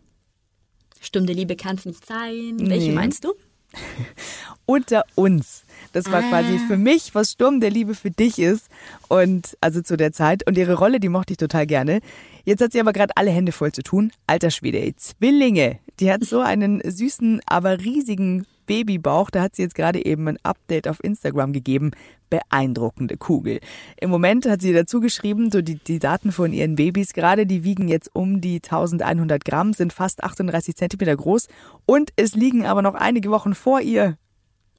[1.01, 2.57] Stunde Liebe kann es nicht sein.
[2.59, 2.95] Welche nee.
[2.95, 3.35] meinst du?
[4.67, 5.65] Unter uns.
[5.93, 6.29] Das war ah.
[6.29, 8.69] quasi für mich, was Sturm der Liebe für dich ist.
[9.09, 10.47] Und also zu der Zeit.
[10.47, 12.01] Und ihre Rolle, die mochte ich total gerne.
[12.45, 14.13] Jetzt hat sie aber gerade alle Hände voll zu tun.
[14.27, 15.79] Alter Schwede, ey, Zwillinge.
[16.01, 19.31] Die hat so einen süßen, aber riesigen Babybauch.
[19.31, 21.93] Da hat sie jetzt gerade eben ein Update auf Instagram gegeben.
[22.31, 23.61] Beeindruckende Kugel.
[24.01, 27.63] Im Moment hat sie dazu geschrieben, so die, die Daten von ihren Babys gerade, die
[27.63, 31.49] wiegen jetzt um die 1100 Gramm, sind fast 38 Zentimeter groß
[31.85, 34.17] und es liegen aber noch einige Wochen vor ihr.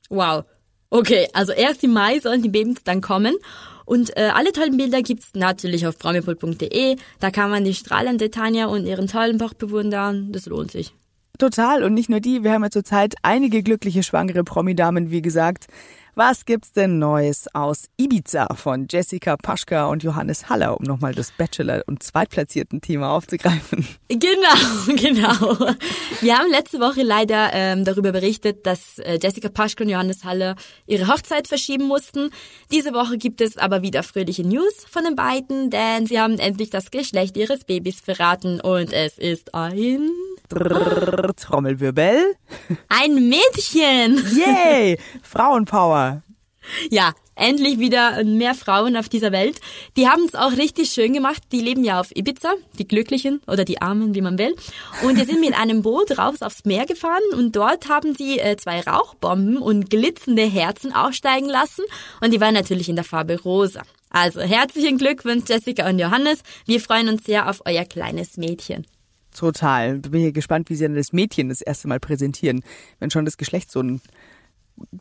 [0.10, 0.46] Wow.
[0.90, 3.36] Okay, also erst im Mai sollen die Babys dann kommen
[3.86, 6.96] und äh, alle tollen Bilder gibt's natürlich auf promipool.de.
[7.20, 10.32] Da kann man die strahlende Tanja und ihren tollen Bauch bewundern.
[10.32, 10.94] Das lohnt sich.
[11.40, 11.84] Total.
[11.84, 12.44] Und nicht nur die.
[12.44, 15.68] Wir haben ja zurzeit einige glückliche schwangere Promi-Damen, wie gesagt.
[16.16, 21.32] Was gibt's denn Neues aus Ibiza von Jessica Paschka und Johannes Haller, um nochmal das
[21.32, 23.88] Bachelor- und zweitplatzierten Thema aufzugreifen?
[24.10, 25.74] Genau, genau.
[26.22, 30.56] Wir haben letzte Woche leider ähm, darüber berichtet, dass äh, Jessica Paschka und Johannes Haller
[30.86, 32.30] ihre Hochzeit verschieben mussten.
[32.72, 36.70] Diese Woche gibt es aber wieder fröhliche News von den beiden, denn sie haben endlich
[36.70, 40.12] das Geschlecht ihres Babys verraten und es ist ein
[41.36, 42.36] Trommelwirbel.
[42.90, 44.24] Ein Mädchen.
[44.38, 45.00] Yay!
[45.24, 46.03] Frauenpower.
[46.90, 49.60] Ja, endlich wieder mehr Frauen auf dieser Welt.
[49.98, 51.42] Die haben es auch richtig schön gemacht.
[51.52, 54.56] Die leben ja auf Ibiza, die Glücklichen oder die Armen, wie man will.
[55.04, 58.58] Und die sind mit einem Boot raus aufs Meer gefahren und dort haben sie äh,
[58.58, 61.84] zwei Rauchbomben und glitzernde Herzen aussteigen lassen.
[62.22, 63.84] Und die waren natürlich in der Farbe rosa.
[64.10, 66.44] Also herzlichen Glückwunsch, Jessica und Johannes.
[66.66, 68.86] Wir freuen uns sehr auf euer kleines Mädchen.
[69.36, 69.98] Total.
[69.98, 72.64] Bin hier gespannt, wie sie dann das Mädchen das erste Mal präsentieren,
[73.00, 74.02] wenn schon das Geschlecht so ein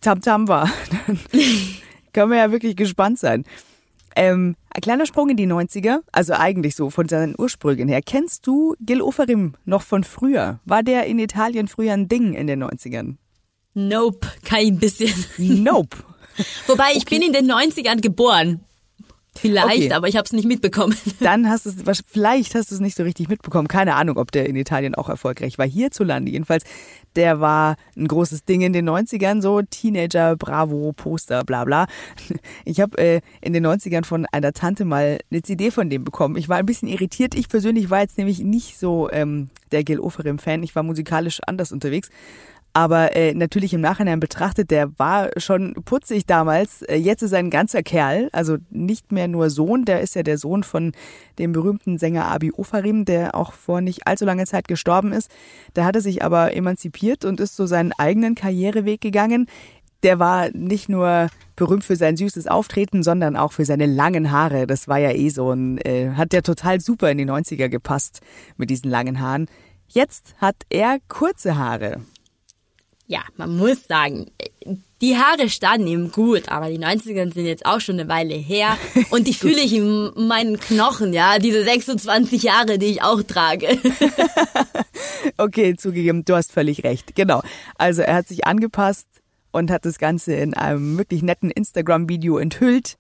[0.01, 0.71] Tamtam -Tam war.
[1.07, 1.19] Dann
[2.13, 3.45] können wir ja wirklich gespannt sein.
[4.15, 8.01] Ähm, ein kleiner Sprung in die 90er, also eigentlich so von seinen Ursprüngen her.
[8.05, 10.61] Kennst du Gil Oferim noch von früher?
[10.65, 13.17] War der in Italien früher ein Ding in den 90ern?
[13.75, 15.13] Nope, kein bisschen.
[15.39, 15.97] Nope.
[16.67, 17.19] Wobei ich okay.
[17.19, 18.61] bin in den 90ern geboren.
[19.35, 19.93] Vielleicht, okay.
[19.93, 20.95] aber ich habe es nicht mitbekommen.
[21.21, 23.67] Dann hast du es, vielleicht hast du es nicht so richtig mitbekommen.
[23.67, 25.67] Keine Ahnung, ob der in Italien auch erfolgreich war.
[25.67, 26.65] Hierzulande jedenfalls,
[27.17, 31.87] der war ein großes Ding in den 90ern, so Teenager, Bravo, Poster, bla bla.
[32.65, 36.37] Ich habe äh, in den 90ern von einer Tante mal eine CD von dem bekommen.
[36.37, 37.35] Ich war ein bisschen irritiert.
[37.35, 40.63] Ich persönlich war jetzt nämlich nicht so ähm, der Gil Oferim-Fan.
[40.63, 42.11] Ich war musikalisch anders unterwegs.
[42.75, 46.83] Aber äh, natürlich im Nachhinein betrachtet, der war schon putzig damals.
[46.83, 50.23] Äh, jetzt ist er ein ganzer Kerl, also nicht mehr nur Sohn, der ist ja
[50.23, 50.93] der Sohn von
[51.39, 55.31] dem berühmten Sänger Abi Ofarim, der auch vor nicht allzu langer Zeit gestorben ist.
[55.77, 59.49] Der hatte sich aber emanzipiert und ist so seinen eigenen Karriereweg gegangen.
[60.03, 64.67] Der war nicht nur berühmt für sein süßes Auftreten, sondern auch für seine langen Haare.
[64.67, 68.21] Das war ja eh so ein, äh, hat der total super in die 90er gepasst
[68.57, 69.47] mit diesen langen Haaren.
[69.89, 72.01] Jetzt hat er kurze Haare
[73.13, 74.31] ja, man muss sagen,
[75.03, 78.79] die Haare standen ihm gut, aber die 90er sind jetzt auch schon eine Weile her
[79.11, 83.79] und die fühle ich in meinen Knochen, ja, diese 26 Jahre, die ich auch trage.
[85.37, 87.15] okay, zugegeben, du hast völlig recht.
[87.15, 87.43] Genau.
[87.77, 89.07] Also er hat sich angepasst
[89.51, 92.97] und hat das Ganze in einem wirklich netten Instagram-Video enthüllt.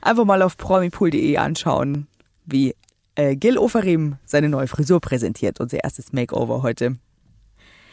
[0.00, 2.06] Einfach mal auf promipool.de anschauen,
[2.44, 2.76] wie
[3.16, 6.98] äh, Gil Oferim seine neue Frisur präsentiert, unser erstes Makeover heute.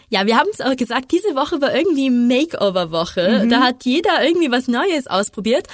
[0.09, 3.43] Ja, wir haben es auch gesagt, diese Woche war irgendwie Makeover-Woche.
[3.43, 3.49] Mhm.
[3.49, 5.67] Da hat jeder irgendwie was Neues ausprobiert.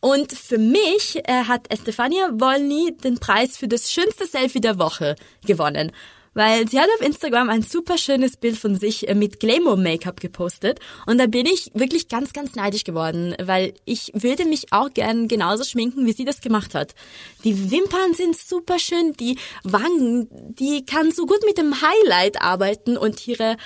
[0.00, 5.16] Und für mich äh, hat Estefania Wolny den Preis für das schönste Selfie der Woche
[5.46, 5.92] gewonnen
[6.36, 10.20] weil sie hat auf Instagram ein super schönes Bild von sich äh, mit Glamour Make-up
[10.20, 14.92] gepostet und da bin ich wirklich ganz, ganz neidisch geworden, weil ich würde mich auch
[14.92, 16.94] gern genauso schminken, wie sie das gemacht hat.
[17.42, 22.98] Die Wimpern sind super schön, die Wangen, die kann so gut mit dem Highlight arbeiten
[22.98, 23.56] und ihre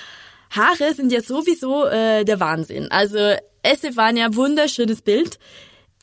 [0.51, 2.89] Haare sind ja sowieso äh, der Wahnsinn.
[2.93, 5.41] Also Estefania, wunderschönes Bild.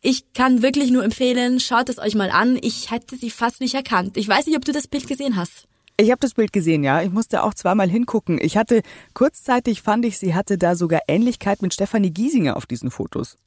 [0.01, 2.59] Ich kann wirklich nur empfehlen, schaut es euch mal an.
[2.61, 4.17] Ich hätte sie fast nicht erkannt.
[4.17, 5.66] Ich weiß nicht, ob du das Bild gesehen hast.
[5.99, 7.01] Ich habe das Bild gesehen, ja.
[7.01, 8.37] Ich musste auch zweimal hingucken.
[8.39, 8.81] Ich hatte
[9.13, 13.37] kurzzeitig fand ich, sie hatte da sogar Ähnlichkeit mit Stefanie Giesinger auf diesen Fotos.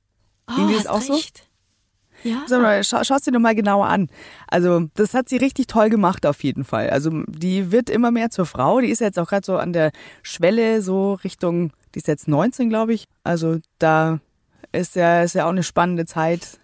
[0.50, 1.38] Oh, Ging dir das auch recht.
[1.38, 2.28] so?
[2.28, 2.42] Ja.
[2.46, 4.08] So, schau, schau dir doch mal genauer an.
[4.48, 6.90] Also, das hat sie richtig toll gemacht auf jeden Fall.
[6.90, 8.80] Also, die wird immer mehr zur Frau.
[8.80, 12.68] Die ist jetzt auch gerade so an der Schwelle, so Richtung, die ist jetzt 19,
[12.68, 13.06] glaube ich.
[13.24, 14.20] Also, da
[14.72, 16.60] ist ja, ist ja auch eine spannende Zeit.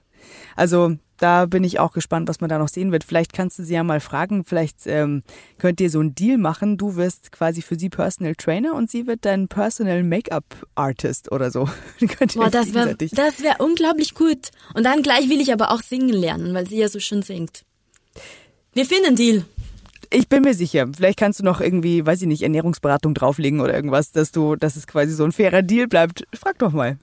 [0.57, 3.05] Also, da bin ich auch gespannt, was man da noch sehen wird.
[3.05, 5.23] Vielleicht kannst du sie ja mal fragen, vielleicht ähm,
[5.59, 6.77] könnt ihr so einen Deal machen.
[6.77, 11.51] Du wirst quasi für sie Personal Trainer und sie wird dein Personal Make-up Artist oder
[11.51, 11.69] so.
[12.35, 14.51] Boah, das wäre das wär unglaublich gut.
[14.75, 17.65] Und dann gleich will ich aber auch singen lernen, weil sie ja so schön singt.
[18.73, 19.45] Wir finden einen Deal.
[20.11, 20.87] Ich bin mir sicher.
[20.95, 24.77] Vielleicht kannst du noch irgendwie, weiß ich nicht, Ernährungsberatung drauflegen oder irgendwas, dass du, dass
[24.77, 26.25] es quasi so ein fairer Deal bleibt.
[26.35, 26.99] Frag doch mal.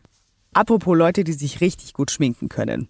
[0.54, 2.88] Apropos Leute, die sich richtig gut schminken können.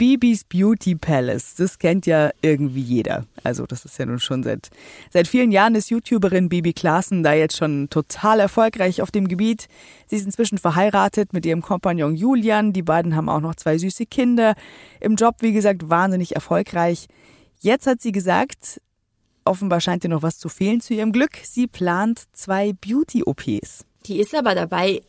[0.00, 3.26] Bibis Beauty Palace, das kennt ja irgendwie jeder.
[3.44, 4.70] Also das ist ja nun schon seit,
[5.10, 9.68] seit vielen Jahren ist YouTuberin Bibi Klaassen da jetzt schon total erfolgreich auf dem Gebiet.
[10.06, 12.72] Sie ist inzwischen verheiratet mit ihrem Kompagnon Julian.
[12.72, 14.54] Die beiden haben auch noch zwei süße Kinder.
[15.00, 17.06] Im Job, wie gesagt, wahnsinnig erfolgreich.
[17.60, 18.80] Jetzt hat sie gesagt,
[19.44, 21.36] offenbar scheint ihr noch was zu fehlen zu ihrem Glück.
[21.42, 23.84] Sie plant zwei Beauty-OPs.
[24.06, 25.02] Die ist aber dabei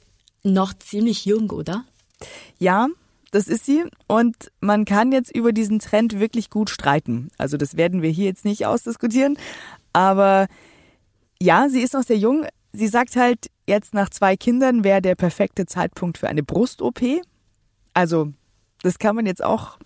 [0.43, 1.86] noch ziemlich jung, oder?
[2.60, 2.89] Ja,
[3.32, 3.84] das ist sie.
[4.08, 7.30] Und man kann jetzt über diesen Trend wirklich gut streiten.
[7.38, 9.38] Also das werden wir hier jetzt nicht ausdiskutieren.
[9.94, 10.48] Aber
[11.41, 12.46] ja, sie ist noch sehr jung.
[12.74, 17.02] Sie sagt halt, jetzt nach zwei Kindern wäre der perfekte Zeitpunkt für eine Brust-OP.
[17.94, 18.32] Also
[18.84, 19.78] das kann man jetzt auch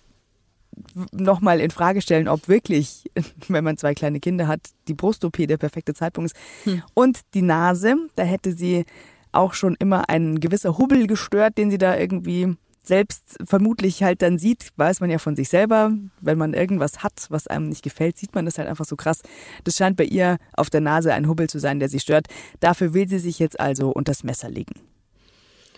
[1.12, 3.10] nochmal in Frage stellen, ob wirklich,
[3.48, 6.40] wenn man zwei kleine Kinder hat, die Brust-OP der perfekte Zeitpunkt ist.
[6.66, 6.84] Hm.
[6.94, 8.86] Und die Nase, da hätte sie
[9.32, 12.56] auch schon immer ein gewisser Hubbel gestört, den sie da irgendwie
[12.88, 17.28] selbst vermutlich halt dann sieht, weiß man ja von sich selber, wenn man irgendwas hat,
[17.30, 19.22] was einem nicht gefällt, sieht man das halt einfach so krass.
[19.64, 22.28] Das scheint bei ihr auf der Nase ein Hubbel zu sein, der sie stört.
[22.60, 24.74] Dafür will sie sich jetzt also unters Messer legen.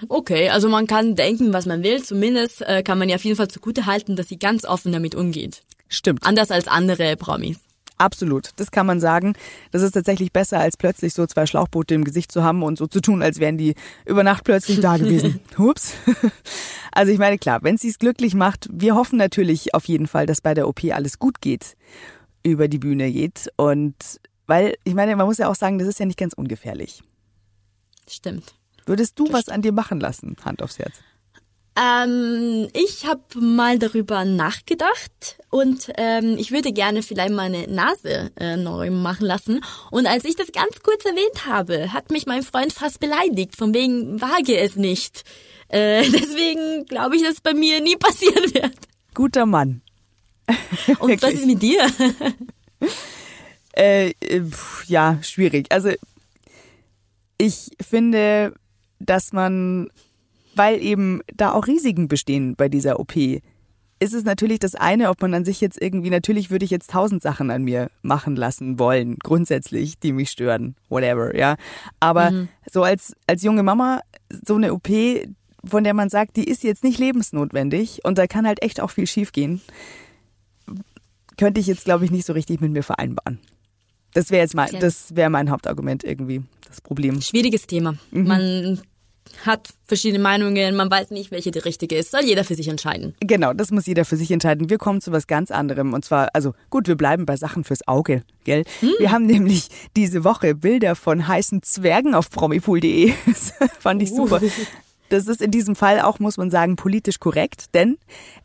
[0.10, 2.04] Okay, also man kann denken, was man will.
[2.04, 5.16] Zumindest äh, kann man ja auf jeden Fall zugute halten, dass sie ganz offen damit
[5.16, 5.64] umgeht.
[5.90, 6.26] Stimmt.
[6.26, 7.58] Anders als andere Promis.
[7.98, 9.34] Absolut, das kann man sagen.
[9.72, 12.86] Das ist tatsächlich besser, als plötzlich so zwei Schlauchboote im Gesicht zu haben und so
[12.86, 13.74] zu tun, als wären die
[14.06, 15.40] über Nacht plötzlich da gewesen.
[15.58, 15.94] Hups.
[16.92, 20.26] Also ich meine, klar, wenn sie es glücklich macht, wir hoffen natürlich auf jeden Fall,
[20.26, 21.76] dass bei der OP alles gut geht,
[22.44, 23.52] über die Bühne geht.
[23.56, 23.96] Und
[24.48, 27.04] weil, ich meine, man muss ja auch sagen, das ist ja nicht ganz ungefährlich.
[28.10, 28.56] Stimmt.
[28.86, 30.94] Würdest du das was an dir machen lassen, Hand aufs Herz?
[31.78, 38.58] Ähm, ich habe mal darüber nachgedacht und ähm, ich würde gerne vielleicht meine Nase äh,
[38.58, 39.62] neu machen lassen.
[39.92, 43.76] Und als ich das ganz kurz erwähnt habe, hat mich mein Freund fast beleidigt, von
[43.76, 45.24] wegen wage es nicht.
[45.68, 48.74] Äh, deswegen glaube ich, dass es bei mir nie passieren wird.
[49.14, 49.82] Guter Mann.
[51.00, 51.86] Und was ist mit dir?
[53.74, 54.14] äh,
[54.88, 55.68] ja, schwierig.
[55.72, 55.92] Also
[57.38, 58.56] ich finde,
[59.00, 59.92] dass man
[60.58, 63.16] weil eben da auch Risiken bestehen bei dieser OP.
[64.00, 66.92] Ist es natürlich das eine, ob man an sich jetzt irgendwie, natürlich würde ich jetzt
[66.92, 71.56] tausend Sachen an mir machen lassen wollen, grundsätzlich, die mich stören, whatever, ja.
[72.00, 72.50] Aber mhm.
[72.72, 74.02] so als, als junge Mama,
[74.46, 74.88] so eine OP,
[75.64, 78.92] von der man sagt, die ist jetzt nicht lebensnotwendig und da kann halt echt auch
[78.92, 79.62] viel schiefgehen,
[81.38, 83.40] könnte ich jetzt, glaube ich, nicht so richtig mit mir vereinbaren.
[84.14, 87.22] Das wäre jetzt mein, das wäre mein Hauptargument irgendwie, das Problem.
[87.22, 87.96] Schwieriges Thema.
[88.12, 88.28] Mhm.
[88.28, 88.82] Man
[89.46, 92.12] hat verschiedene Meinungen, man weiß nicht, welche die richtige ist.
[92.12, 93.16] Soll jeder für sich entscheiden.
[93.20, 94.70] Genau, das muss jeder für sich entscheiden.
[94.70, 95.94] Wir kommen zu was ganz anderem.
[95.94, 98.64] Und zwar, also gut, wir bleiben bei Sachen fürs Auge, gell?
[98.80, 98.94] Hm.
[99.00, 103.14] Wir haben nämlich diese Woche Bilder von heißen Zwergen auf promipool.de.
[103.28, 104.42] Das fand ich super.
[104.42, 104.50] Uh.
[105.10, 107.98] Das ist in diesem Fall auch, muss man sagen, politisch korrekt, denn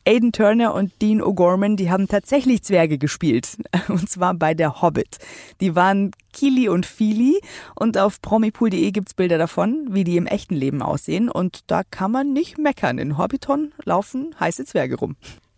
[0.06, 3.56] Aidan Turner und Dean O'Gorman, die haben tatsächlich Zwerge gespielt.
[3.88, 5.18] Und zwar bei der Hobbit.
[5.60, 7.40] Die waren Kili und Fili
[7.74, 11.28] und auf promipool.de gibt's Bilder davon, wie die im echten Leben aussehen.
[11.28, 12.98] Und da kann man nicht meckern.
[12.98, 15.16] In Hobbiton laufen heiße Zwerge rum.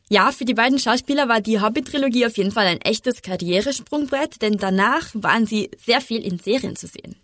[0.09, 4.59] Ja, für die beiden Schauspieler war die Hobbit-Trilogie auf jeden Fall ein echtes Karrieresprungbrett, denn
[4.59, 7.17] danach waren sie sehr viel in Serien zu sehen.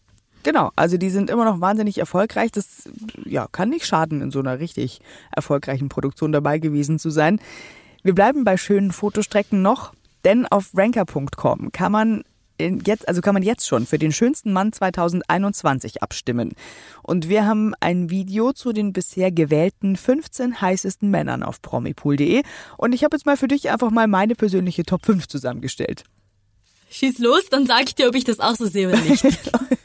[0.42, 2.50] Genau, also die sind immer noch wahnsinnig erfolgreich.
[2.52, 2.88] Das
[3.24, 5.00] ja, kann nicht schaden, in so einer richtig
[5.34, 7.40] erfolgreichen Produktion dabei gewesen zu sein.
[8.02, 9.92] Wir bleiben bei schönen Fotostrecken noch,
[10.24, 12.24] denn auf ranker.com kann man
[12.60, 16.52] jetzt, also kann man jetzt schon für den schönsten Mann 2021 abstimmen.
[17.02, 22.42] Und wir haben ein Video zu den bisher gewählten 15 heißesten Männern auf promipool.de.
[22.76, 26.04] Und ich habe jetzt mal für dich einfach mal meine persönliche Top 5 zusammengestellt.
[26.90, 29.24] Schieß los, dann sag ich dir, ob ich das auch so sehe oder nicht.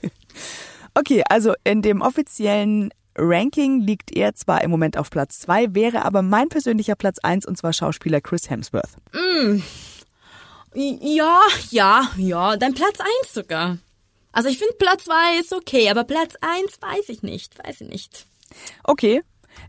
[0.96, 6.04] Okay, also in dem offiziellen Ranking liegt er zwar im Moment auf Platz 2, wäre
[6.06, 8.96] aber mein persönlicher Platz 1 und zwar Schauspieler Chris Hemsworth.
[9.14, 9.62] Mm.
[10.74, 13.78] Ja, ja, ja, dein Platz 1 sogar.
[14.32, 17.90] Also ich finde Platz 2 ist okay, aber Platz 1 weiß ich nicht, weiß ich
[17.90, 18.26] nicht.
[18.84, 19.22] Okay,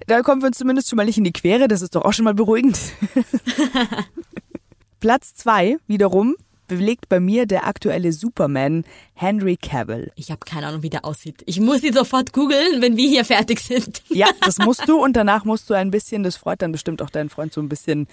[0.06, 2.12] da kommen wir uns zumindest schon mal nicht in die Quere, das ist doch auch
[2.12, 2.78] schon mal beruhigend.
[5.00, 6.34] Platz 2 wiederum
[6.66, 10.12] belegt bei mir der aktuelle Superman Henry Cavill.
[10.16, 11.42] Ich habe keine Ahnung, wie der aussieht.
[11.46, 14.02] Ich muss ihn sofort googeln, wenn wir hier fertig sind.
[14.08, 17.10] Ja, das musst du und danach musst du ein bisschen, das freut dann bestimmt auch
[17.10, 18.06] deinen Freund, so ein bisschen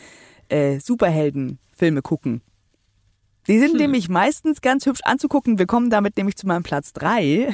[0.49, 2.41] äh, Superheldenfilme gucken.
[3.47, 3.77] Die sind hm.
[3.77, 5.59] nämlich meistens ganz hübsch anzugucken.
[5.59, 7.53] Wir kommen damit nämlich zu meinem Platz drei.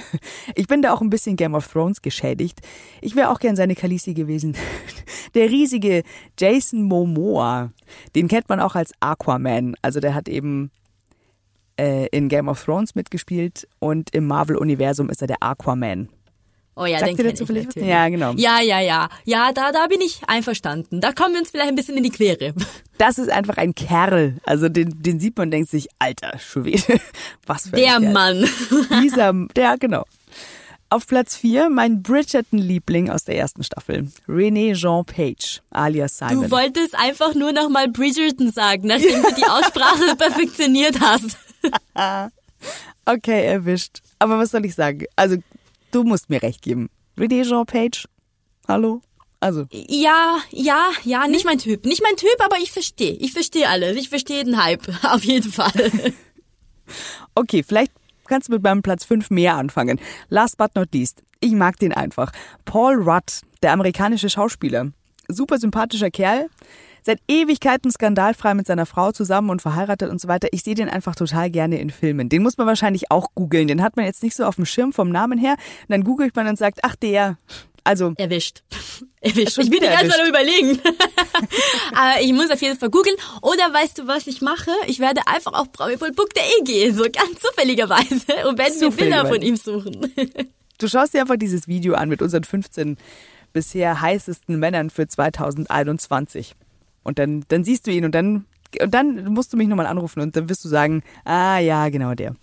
[0.56, 2.62] Ich bin da auch ein bisschen Game of Thrones geschädigt.
[3.02, 4.56] Ich wäre auch gern seine Khaleesi gewesen.
[5.34, 6.04] Der riesige
[6.38, 7.72] Jason Momoa.
[8.16, 9.76] Den kennt man auch als Aquaman.
[9.82, 10.72] Also der hat eben
[11.80, 16.10] äh, in Game of Thrones mitgespielt und im Marvel-Universum ist er der Aquaman.
[16.76, 17.68] Oh ja, Sagt den kenne ich natürlich.
[17.76, 18.34] Ja, genau.
[18.38, 19.10] Ja, ja, ja.
[19.26, 21.02] Ja, da, da bin ich einverstanden.
[21.02, 22.54] Da kommen wir uns vielleicht ein bisschen in die Quere.
[22.98, 24.36] Das ist einfach ein Kerl.
[24.44, 27.00] Also den, den sieht man und denkt sich, alter Schwede,
[27.46, 28.46] was für Der ein Mann.
[29.02, 30.04] Dieser, der, genau.
[30.90, 36.44] Auf Platz 4 mein Bridgerton-Liebling aus der ersten Staffel, René Jean Page, alias Simon.
[36.44, 41.38] Du wolltest einfach nur nochmal Bridgerton sagen, nachdem du die Aussprache perfektioniert hast.
[43.06, 44.02] okay, erwischt.
[44.20, 45.06] Aber was soll ich sagen?
[45.16, 45.38] Also,
[45.92, 46.90] du musst mir recht geben.
[47.18, 48.08] René Jean Page,
[48.68, 49.02] hallo?
[49.40, 49.66] Also.
[49.72, 51.86] Ja, ja, ja, nicht mein Typ.
[51.86, 53.14] Nicht mein Typ, aber ich verstehe.
[53.14, 53.96] Ich verstehe alles.
[53.96, 54.88] Ich verstehe den Hype.
[55.04, 55.72] Auf jeden Fall.
[57.36, 57.94] okay, vielleicht
[58.28, 60.00] kannst du mit meinem Platz 5 mehr anfangen.
[60.30, 61.24] Last but not least.
[61.40, 62.32] Ich mag den einfach.
[62.66, 64.92] Paul Rudd, der amerikanische Schauspieler.
[65.30, 66.50] Super sympathischer Kerl
[67.10, 70.50] seit Ewigkeiten skandalfrei mit seiner Frau zusammen und verheiratet und so weiter.
[70.52, 72.30] Ich sehe den einfach total gerne in Filmen.
[72.30, 73.68] Den muss man wahrscheinlich auch googeln.
[73.68, 75.54] Den hat man jetzt nicht so auf dem Schirm vom Namen her.
[75.54, 77.40] Und dann googelt man und sagt, ach der,
[77.84, 78.62] Also erwischt.
[79.22, 79.58] erwischt.
[79.58, 80.80] Ich bin die ganze Zeit überlegen.
[81.96, 83.16] Aber ich muss auf jeden Fall googeln.
[83.42, 84.70] Oder weißt du, was ich mache?
[84.86, 89.56] Ich werde einfach auf promipool.de gehen, so ganz zufälligerweise und werde mir Bilder von ihm
[89.56, 90.14] suchen.
[90.78, 92.98] du schaust dir einfach dieses Video an mit unseren 15
[93.52, 96.54] bisher heißesten Männern für 2021.
[97.04, 98.46] Und dann, dann siehst du ihn und dann,
[98.82, 102.14] und dann musst du mich nochmal anrufen und dann wirst du sagen, ah ja, genau
[102.14, 102.36] der.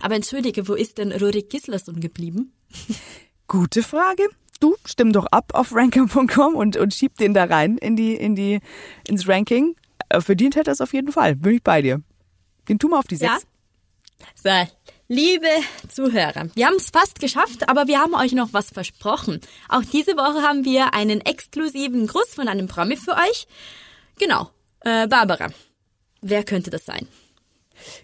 [0.00, 2.52] Aber entschuldige, wo ist denn Rorik Gislason geblieben?
[3.48, 4.24] Gute Frage
[4.60, 8.34] du, stimm doch ab auf ranker.com und, und schieb den da rein in die, in
[8.34, 8.60] die,
[9.06, 9.76] ins Ranking.
[10.08, 11.36] Äh, verdient hätte er es auf jeden Fall.
[11.36, 12.02] Bin ich bei dir.
[12.68, 13.46] Den tu mal auf die sechs.
[14.42, 14.66] Ja.
[14.66, 14.72] So,
[15.08, 15.48] liebe
[15.88, 19.40] Zuhörer, wir haben es fast geschafft, aber wir haben euch noch was versprochen.
[19.68, 23.46] Auch diese Woche haben wir einen exklusiven Gruß von einem Promi für euch.
[24.18, 24.50] Genau,
[24.80, 25.48] äh, Barbara.
[26.20, 27.08] Wer könnte das sein?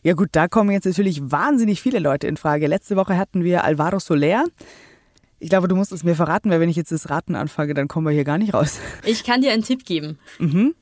[0.02, 2.66] Ja gut, da kommen jetzt natürlich wahnsinnig viele Leute in Frage.
[2.66, 4.44] Letzte Woche hatten wir Alvaro Soler.
[5.40, 7.88] Ich glaube, du musst es mir verraten, weil wenn ich jetzt das Raten anfange, dann
[7.88, 8.78] kommen wir hier gar nicht raus.
[9.04, 10.18] Ich kann dir einen Tipp geben.
[10.38, 10.74] Mhm.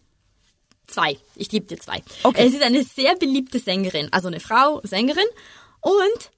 [0.87, 1.17] Zwei.
[1.37, 2.03] Ich gebe dir zwei.
[2.23, 2.47] Okay.
[2.47, 5.25] Es ist eine sehr beliebte Sängerin, also eine Frau, Sängerin.
[5.83, 6.31] Und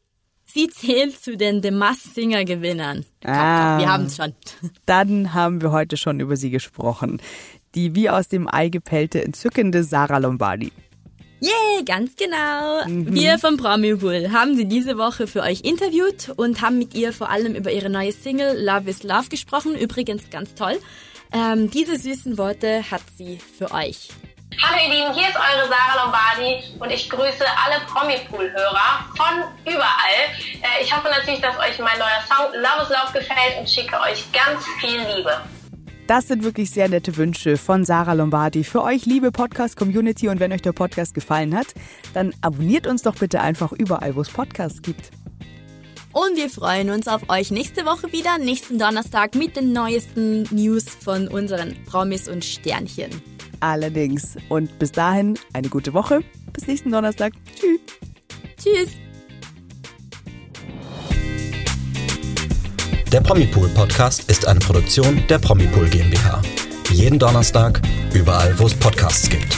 [0.44, 3.04] sie zählt zu den The Mask Singer Gewinnern.
[3.24, 4.34] Ah, wir haben es schon.
[4.86, 7.20] Dann haben wir heute schon über sie gesprochen.
[7.74, 10.72] Die wie aus dem Ei gepellte, entzückende Sarah Lombardi.
[11.42, 12.86] Yeah, ganz genau.
[12.86, 13.14] Mhm.
[13.14, 17.28] Wir von Promipool haben sie diese Woche für euch interviewt und haben mit ihr vor
[17.28, 19.76] allem über ihre neue Single Love is Love gesprochen.
[19.76, 20.78] Übrigens ganz toll.
[21.32, 24.08] Ähm, diese süßen Worte hat sie für euch.
[24.62, 30.20] Hallo ihr Lieben, hier ist eure Sarah Lombardi und ich grüße alle Promipool-Hörer von überall.
[30.62, 33.98] Äh, ich hoffe natürlich, dass euch mein neuer Song Love is Love gefällt und schicke
[34.00, 35.40] euch ganz viel Liebe.
[36.06, 40.28] Das sind wirklich sehr nette Wünsche von Sarah Lombardi für euch, liebe Podcast-Community.
[40.28, 41.68] Und wenn euch der Podcast gefallen hat,
[42.12, 45.10] dann abonniert uns doch bitte einfach überall, wo es Podcasts gibt.
[46.12, 50.84] Und wir freuen uns auf euch nächste Woche wieder, nächsten Donnerstag mit den neuesten News
[50.84, 53.10] von unseren Promis und Sternchen.
[53.64, 54.36] Allerdings.
[54.50, 56.20] Und bis dahin eine gute Woche.
[56.52, 57.32] Bis nächsten Donnerstag.
[57.58, 57.80] Tschüss.
[58.62, 58.90] Tschüss.
[63.10, 66.42] Der Promipool Podcast ist eine Produktion der Promipool GmbH.
[66.90, 67.80] Jeden Donnerstag,
[68.12, 69.56] überall, wo es Podcasts gibt.